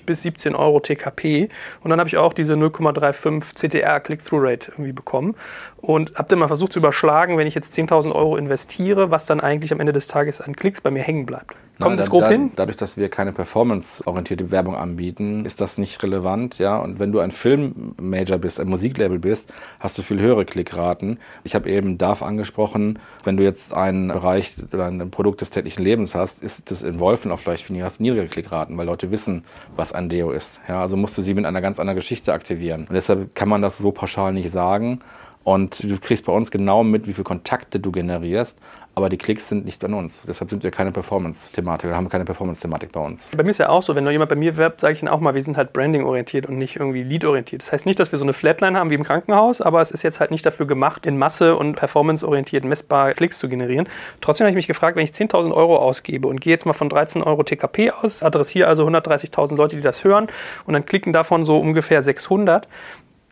[0.06, 1.50] bis 17 Euro TKP.
[1.82, 5.36] Und dann habe ich auch diese 0,35 CTR Click-Through-Rate irgendwie bekommen.
[5.78, 9.40] Und habe dann mal versucht zu überschlagen, wenn ich jetzt 10.000 Euro investiere, was dann
[9.40, 11.56] eigentlich am Ende des Tages an Klicks bei mir hängen bleibt.
[11.80, 12.52] Kommt das grob hin?
[12.56, 16.60] Dadurch, dass wir keine performance-orientierte Werbung anbieten, ist das nicht relevant.
[16.60, 16.78] Ja?
[16.78, 21.20] Und wenn du ein Filmmajor bist, ein Musiklabel bist, hast du viel höhere Klickraten.
[21.44, 23.00] Ich habe eben DAF angesprochen.
[23.24, 27.32] Wenn du jetzt einen Bereich oder ein Produkt des täglichen Lebens hast, ist das Involven
[27.32, 29.44] auf vielleicht hast niedrige Klickraten, weil Leute wissen,
[29.76, 30.60] was ein Deo ist.
[30.68, 30.82] Ja?
[30.82, 32.82] Also musst du sie mit einer ganz anderen Geschichte aktivieren.
[32.82, 35.00] Und deshalb kann man das so pauschal nicht sagen.
[35.44, 38.58] Und du kriegst bei uns genau mit, wie viele Kontakte du generierst,
[38.96, 40.22] aber die Klicks sind nicht an uns.
[40.22, 43.32] Deshalb sind wir keine Performance-Thematik, wir haben keine Performance-Thematik bei uns.
[43.36, 45.10] Bei mir ist ja auch so, wenn noch jemand bei mir werbt, sage ich dann
[45.10, 47.62] auch mal, wir sind halt Branding-orientiert und nicht irgendwie Lead-orientiert.
[47.62, 50.04] Das heißt nicht, dass wir so eine Flatline haben wie im Krankenhaus, aber es ist
[50.04, 53.90] jetzt halt nicht dafür gemacht, in Masse und performance-orientiert messbar Klicks zu generieren.
[54.22, 56.88] Trotzdem habe ich mich gefragt, wenn ich 10.000 Euro ausgebe und gehe jetzt mal von
[56.88, 60.28] 13 Euro TKP aus, adressiere also 130.000 Leute, die das hören
[60.66, 62.68] und dann klicken davon so ungefähr 600,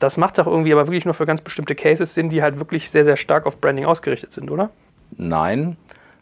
[0.02, 2.90] das macht doch irgendwie aber wirklich nur für ganz bestimmte Cases Sinn, die halt wirklich
[2.90, 4.72] sehr, sehr stark auf Branding ausgerichtet sind, oder?
[5.16, 5.78] Nein.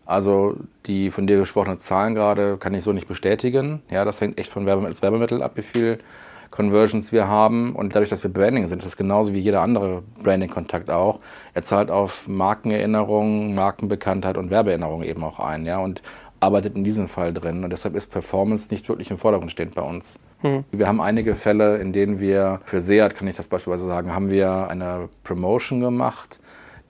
[0.05, 3.82] Also die von dir gesprochenen Zahlen gerade kann ich so nicht bestätigen.
[3.89, 5.99] Ja, das hängt echt von Werbemittel, Werbemittel ab, wie viel
[6.51, 7.75] Conversions wir haben.
[7.75, 11.19] Und dadurch, dass wir Branding sind, ist das genauso wie jeder andere Branding-Kontakt auch.
[11.53, 15.65] Er zahlt auf Markenerinnerung, Markenbekanntheit und Werbeerinnerung eben auch ein.
[15.65, 16.01] Ja, und
[16.39, 17.63] arbeitet in diesem Fall drin.
[17.63, 20.19] Und deshalb ist Performance nicht wirklich im Vordergrund stehend bei uns.
[20.41, 20.63] Hm.
[20.71, 24.29] Wir haben einige Fälle, in denen wir, für Seat kann ich das beispielsweise sagen, haben
[24.29, 26.39] wir eine Promotion gemacht,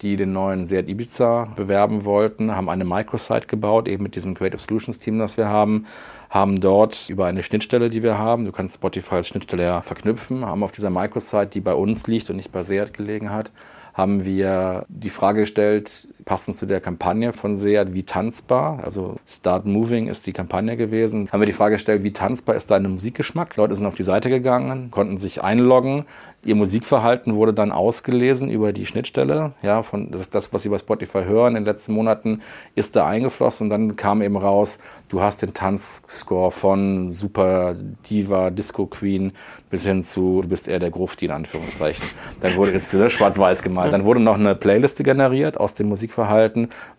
[0.01, 4.59] die den neuen Seat Ibiza bewerben wollten, haben eine Microsite gebaut, eben mit diesem Creative
[4.59, 5.87] Solutions Team, das wir haben,
[6.29, 10.45] haben dort über eine Schnittstelle, die wir haben, du kannst Spotify als Schnittstelle ja verknüpfen,
[10.45, 13.51] haben auf dieser Microsite, die bei uns liegt und nicht bei Seat gelegen hat,
[13.93, 19.65] haben wir die Frage gestellt, passend zu der Kampagne von Seat, wie tanzbar, also Start
[19.65, 23.55] Moving ist die Kampagne gewesen, haben wir die Frage gestellt, wie tanzbar ist dein Musikgeschmack?
[23.55, 26.05] Leute sind auf die Seite gegangen, konnten sich einloggen,
[26.45, 30.77] ihr Musikverhalten wurde dann ausgelesen über die Schnittstelle, ja, von das, das, was sie bei
[30.77, 32.41] Spotify hören in den letzten Monaten,
[32.75, 34.77] ist da eingeflossen und dann kam eben raus,
[35.09, 37.75] du hast den Tanzscore von Super
[38.07, 39.31] Diva, Disco Queen
[39.71, 42.03] bis hin zu, du bist eher der Grufti in Anführungszeichen.
[42.39, 43.91] Dann wurde jetzt schwarz-weiß gemalt.
[43.91, 46.18] Dann wurde noch eine Playliste generiert aus dem Musikverhalten,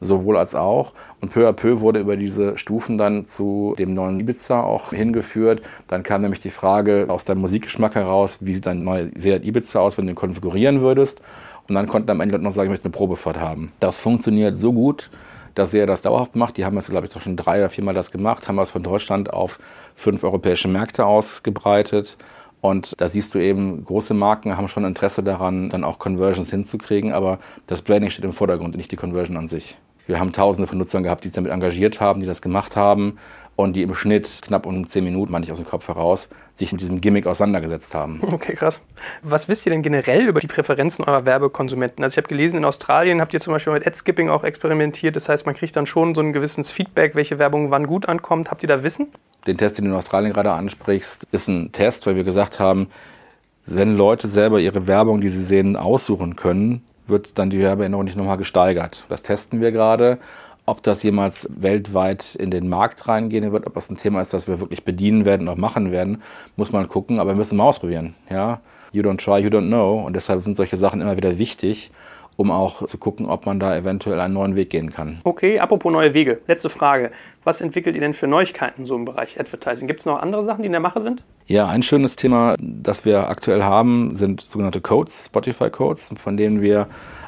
[0.00, 0.92] sowohl als auch.
[1.20, 5.62] Und peu à peu wurde über diese Stufen dann zu dem neuen Ibiza auch hingeführt.
[5.86, 9.98] Dann kam nämlich die Frage aus deinem Musikgeschmack heraus, wie sieht dein neuer Ibiza aus,
[9.98, 11.20] wenn du ihn konfigurieren würdest.
[11.68, 13.72] Und dann konnten am Ende noch sagen, ich möchte eine Probefahrt haben.
[13.78, 15.10] Das funktioniert so gut,
[15.54, 16.56] dass er das dauerhaft macht.
[16.56, 18.82] Die haben jetzt, glaube ich, doch schon drei oder viermal das gemacht, haben das von
[18.82, 19.58] Deutschland auf
[19.94, 22.16] fünf europäische Märkte ausgebreitet.
[22.60, 27.12] Und da siehst du eben, große Marken haben schon Interesse daran, dann auch Conversions hinzukriegen,
[27.12, 29.78] aber das Branding steht im Vordergrund und nicht die Conversion an sich.
[30.06, 33.18] Wir haben tausende von Nutzern gehabt, die sich damit engagiert haben, die das gemacht haben
[33.54, 36.72] und die im Schnitt knapp um zehn Minuten, meine ich aus dem Kopf heraus, sich
[36.72, 38.20] mit diesem Gimmick auseinandergesetzt haben.
[38.32, 38.82] Okay, krass.
[39.22, 42.02] Was wisst ihr denn generell über die Präferenzen eurer Werbekonsumenten?
[42.02, 45.14] Also ich habe gelesen, in Australien habt ihr zum Beispiel mit Ad-Skipping auch experimentiert.
[45.14, 48.50] Das heißt, man kriegt dann schon so ein gewisses Feedback, welche Werbung wann gut ankommt.
[48.50, 49.12] Habt ihr da Wissen?
[49.46, 52.88] Den Test, den du in Australien gerade ansprichst, ist ein Test, weil wir gesagt haben,
[53.66, 58.16] wenn Leute selber ihre Werbung, die sie sehen, aussuchen können, wird dann die Werbeerinnerung nicht
[58.16, 59.04] nochmal gesteigert.
[59.08, 60.18] Das testen wir gerade
[60.70, 64.46] ob das jemals weltweit in den Markt reingehen wird, ob das ein Thema ist, das
[64.46, 66.22] wir wirklich bedienen werden und auch machen werden,
[66.54, 68.14] muss man gucken, aber wir müssen mal ausprobieren.
[68.30, 68.60] Ja?
[68.92, 70.00] You don't try, you don't know.
[70.04, 71.90] Und deshalb sind solche Sachen immer wieder wichtig,
[72.36, 75.20] um auch zu gucken, ob man da eventuell einen neuen Weg gehen kann.
[75.24, 76.40] Okay, apropos neue Wege.
[76.46, 77.10] Letzte Frage.
[77.44, 79.88] Was entwickelt ihr denn für Neuigkeiten so im Bereich Advertising?
[79.88, 81.22] Gibt es noch andere Sachen, die in der Mache sind?
[81.46, 86.86] Ja, ein schönes Thema, das wir aktuell haben, sind sogenannte Codes, Spotify-Codes, von denen wir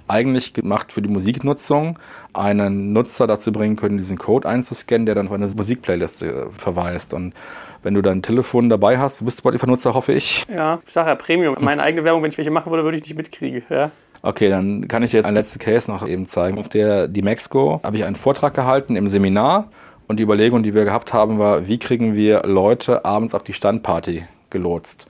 [0.08, 1.98] eigentlich gemacht für die Musiknutzung,
[2.34, 7.14] einen Nutzer dazu bringen können, diesen Code einzuscannen, der dann auf eine Musikplayliste äh, verweist.
[7.14, 7.34] Und
[7.82, 10.46] wenn du dein Telefon dabei hast, du bist Spotify-Nutzer, hoffe ich.
[10.48, 11.56] Ja, ich sage ja Premium.
[11.60, 13.62] Meine eigene Werbung, wenn ich welche machen würde, würde ich nicht mitkriegen.
[13.70, 13.90] Ja.
[14.24, 16.56] Okay, dann kann ich dir jetzt einen letzten Case noch eben zeigen.
[16.58, 19.68] Auf der Dimexco habe ich einen Vortrag gehalten im Seminar
[20.06, 23.52] und die Überlegung, die wir gehabt haben, war, wie kriegen wir Leute abends auf die
[23.52, 25.08] Standparty gelotst?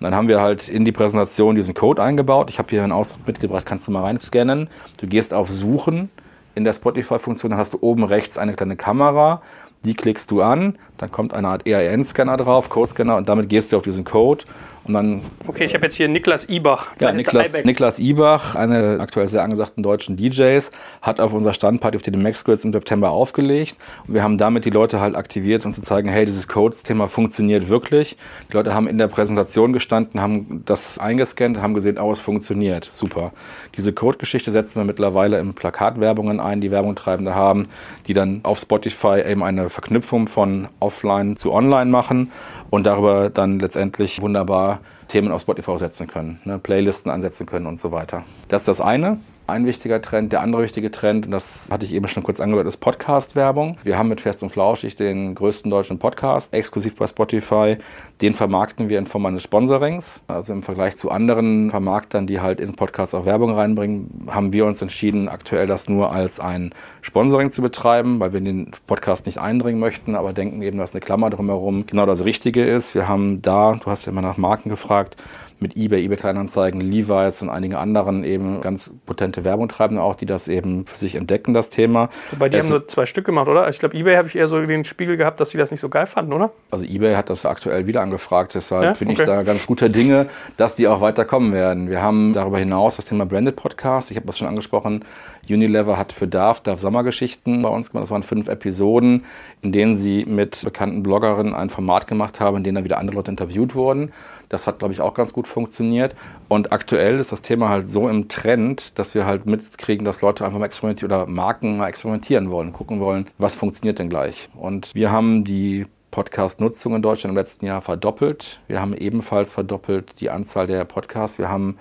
[0.00, 2.48] Und dann haben wir halt in die Präsentation diesen Code eingebaut.
[2.48, 4.70] Ich habe hier einen Ausdruck mitgebracht, kannst du mal reinscannen.
[4.96, 6.08] Du gehst auf Suchen
[6.54, 9.42] in der Spotify-Funktion, dann hast du oben rechts eine kleine Kamera.
[9.84, 13.76] Die klickst du an, dann kommt eine Art EIN-Scanner drauf, Codescanner und damit gehst du
[13.76, 14.44] auf diesen Code
[14.86, 16.90] und dann, okay, ich habe jetzt hier Niklas Ibach.
[17.00, 20.70] Ja, Niklas, Niklas Ibach, einer der aktuell sehr angesagten deutschen DJs,
[21.00, 23.76] hat auf unserer Standparty auf den Max Grills im September aufgelegt.
[24.06, 27.68] Und wir haben damit die Leute halt aktiviert, um zu zeigen, hey, dieses Codes-Thema funktioniert
[27.68, 28.18] wirklich.
[28.50, 32.90] Die Leute haben in der Präsentation gestanden, haben das eingescannt, haben gesehen, oh, es funktioniert.
[32.92, 33.32] Super.
[33.78, 37.68] Diese Code-Geschichte setzen wir mittlerweile in Plakatwerbungen ein, die Werbungtreibende haben,
[38.06, 42.30] die dann auf Spotify eben eine Verknüpfung von offline zu online machen
[42.68, 44.73] und darüber dann letztendlich wunderbar
[45.08, 48.24] Themen auf Spotify setzen können, ne, Playlisten ansetzen können und so weiter.
[48.48, 50.32] Das ist das eine ein wichtiger Trend.
[50.32, 53.76] Der andere wichtige Trend, und das hatte ich eben schon kurz angehört, ist Podcast-Werbung.
[53.82, 57.76] Wir haben mit Fest und Flauschig den größten deutschen Podcast, exklusiv bei Spotify.
[58.22, 60.22] Den vermarkten wir in Form eines Sponsorings.
[60.28, 64.64] Also im Vergleich zu anderen Vermarktern, die halt in Podcasts auch Werbung reinbringen, haben wir
[64.64, 66.72] uns entschieden, aktuell das nur als ein
[67.02, 70.94] Sponsoring zu betreiben, weil wir in den Podcast nicht eindringen möchten, aber denken eben, dass
[70.94, 72.94] eine Klammer drumherum genau das Richtige ist.
[72.94, 75.16] Wir haben da, du hast ja immer nach Marken gefragt,
[75.60, 80.26] mit eBay, eBay Kleinanzeigen, Levi's und einigen anderen eben ganz potente Werbung treiben auch, die
[80.26, 82.10] das eben für sich entdecken, das Thema.
[82.32, 83.68] Wobei die es, haben nur zwei Stück gemacht, oder?
[83.68, 85.88] Ich glaube, eBay habe ich eher so den Spiegel gehabt, dass sie das nicht so
[85.88, 86.50] geil fanden, oder?
[86.70, 88.92] Also eBay hat das aktuell wieder angefragt, deshalb ja?
[88.92, 89.22] bin okay.
[89.22, 90.26] ich da ganz guter Dinge,
[90.56, 91.88] dass die auch weiterkommen werden.
[91.88, 94.10] Wir haben darüber hinaus das Thema Branded Podcast.
[94.10, 95.04] Ich habe das schon angesprochen.
[95.48, 98.04] Unilever hat für Darf, Darf Sommergeschichten bei uns gemacht.
[98.04, 99.24] Das waren fünf Episoden,
[99.62, 103.16] in denen sie mit bekannten Bloggerinnen ein Format gemacht haben, in denen dann wieder andere
[103.16, 104.12] Leute interviewt wurden.
[104.48, 106.14] Das hat, glaube ich, auch ganz gut funktioniert.
[106.48, 110.44] Und aktuell ist das Thema halt so im Trend, dass wir halt mitkriegen, dass Leute
[110.44, 114.48] einfach mal experimentieren oder Marken mal experimentieren wollen, gucken wollen, was funktioniert denn gleich.
[114.54, 118.60] Und wir haben die Podcast-Nutzung in Deutschland im letzten Jahr verdoppelt.
[118.68, 121.38] Wir haben ebenfalls verdoppelt die Anzahl der Podcasts.
[121.38, 121.76] Wir haben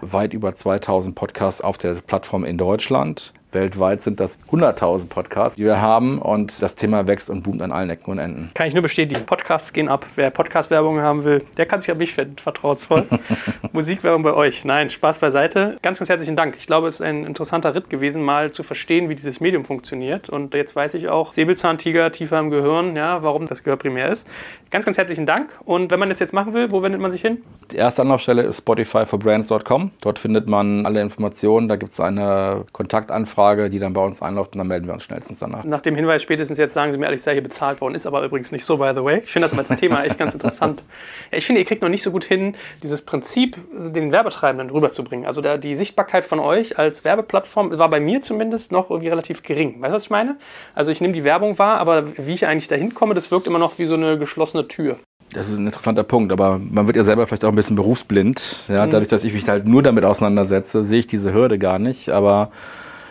[0.00, 3.32] weit über 2000 Podcasts auf der Plattform in Deutschland.
[3.52, 7.72] Weltweit sind das 100.000 Podcasts, die wir haben und das Thema wächst und boomt an
[7.72, 8.50] allen Ecken und Enden.
[8.54, 9.24] Kann ich nur bestätigen.
[9.24, 10.04] Podcasts gehen ab.
[10.16, 13.06] Wer Podcast-Werbung haben will, der kann sich an mich wenden, vertrauensvoll.
[13.72, 14.64] Musikwerbung bei euch.
[14.64, 15.78] Nein, Spaß beiseite.
[15.80, 16.56] Ganz, ganz herzlichen Dank.
[16.58, 20.28] Ich glaube, es ist ein interessanter Ritt gewesen, mal zu verstehen, wie dieses Medium funktioniert.
[20.28, 24.26] Und jetzt weiß ich auch, Säbelzahntiger tiefer im Gehirn, ja, warum das Gehör primär ist.
[24.70, 25.58] Ganz, ganz herzlichen Dank.
[25.64, 27.38] Und wenn man das jetzt machen will, wo wendet man sich hin?
[27.70, 29.92] Die erste Anlaufstelle ist spotifyforbrands.com.
[30.02, 31.68] Dort findet man alle Informationen.
[31.68, 33.37] Da gibt es eine Kontaktanfrage,
[33.70, 35.64] die dann bei uns einläuft und dann melden wir uns schnellstens danach.
[35.64, 37.94] Nach dem Hinweis spätestens jetzt sagen Sie mir ehrlich, sei hier bezahlt worden.
[37.94, 39.22] Ist aber übrigens nicht so, by the way.
[39.24, 40.82] Ich finde das als Thema echt ganz interessant.
[41.30, 45.26] Ich finde, ihr kriegt noch nicht so gut hin, dieses Prinzip den Werbetreibenden rüberzubringen.
[45.26, 49.42] Also da, die Sichtbarkeit von euch als Werbeplattform war bei mir zumindest noch irgendwie relativ
[49.42, 49.80] gering.
[49.80, 50.36] Weißt du, was ich meine?
[50.74, 53.58] Also ich nehme die Werbung wahr, aber wie ich eigentlich dahin komme, das wirkt immer
[53.58, 54.98] noch wie so eine geschlossene Tür.
[55.32, 58.64] Das ist ein interessanter Punkt, aber man wird ja selber vielleicht auch ein bisschen berufsblind.
[58.68, 58.86] Ja?
[58.86, 58.90] Mhm.
[58.90, 62.08] Dadurch, dass ich mich halt nur damit auseinandersetze, sehe ich diese Hürde gar nicht.
[62.10, 62.50] Aber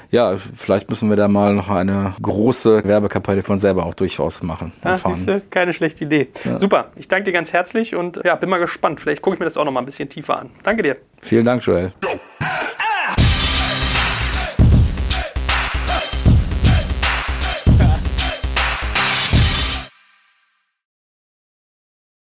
[0.09, 4.73] ja, vielleicht müssen wir da mal noch eine große Werbekampagne von selber auch durchaus machen.
[4.83, 6.29] Ja, siehste, keine schlechte Idee.
[6.43, 6.57] Ja.
[6.57, 8.99] Super, ich danke dir ganz herzlich und ja, bin mal gespannt.
[8.99, 10.49] Vielleicht gucke ich mir das auch noch mal ein bisschen tiefer an.
[10.63, 10.97] Danke dir.
[11.19, 11.91] Vielen Dank, Joel.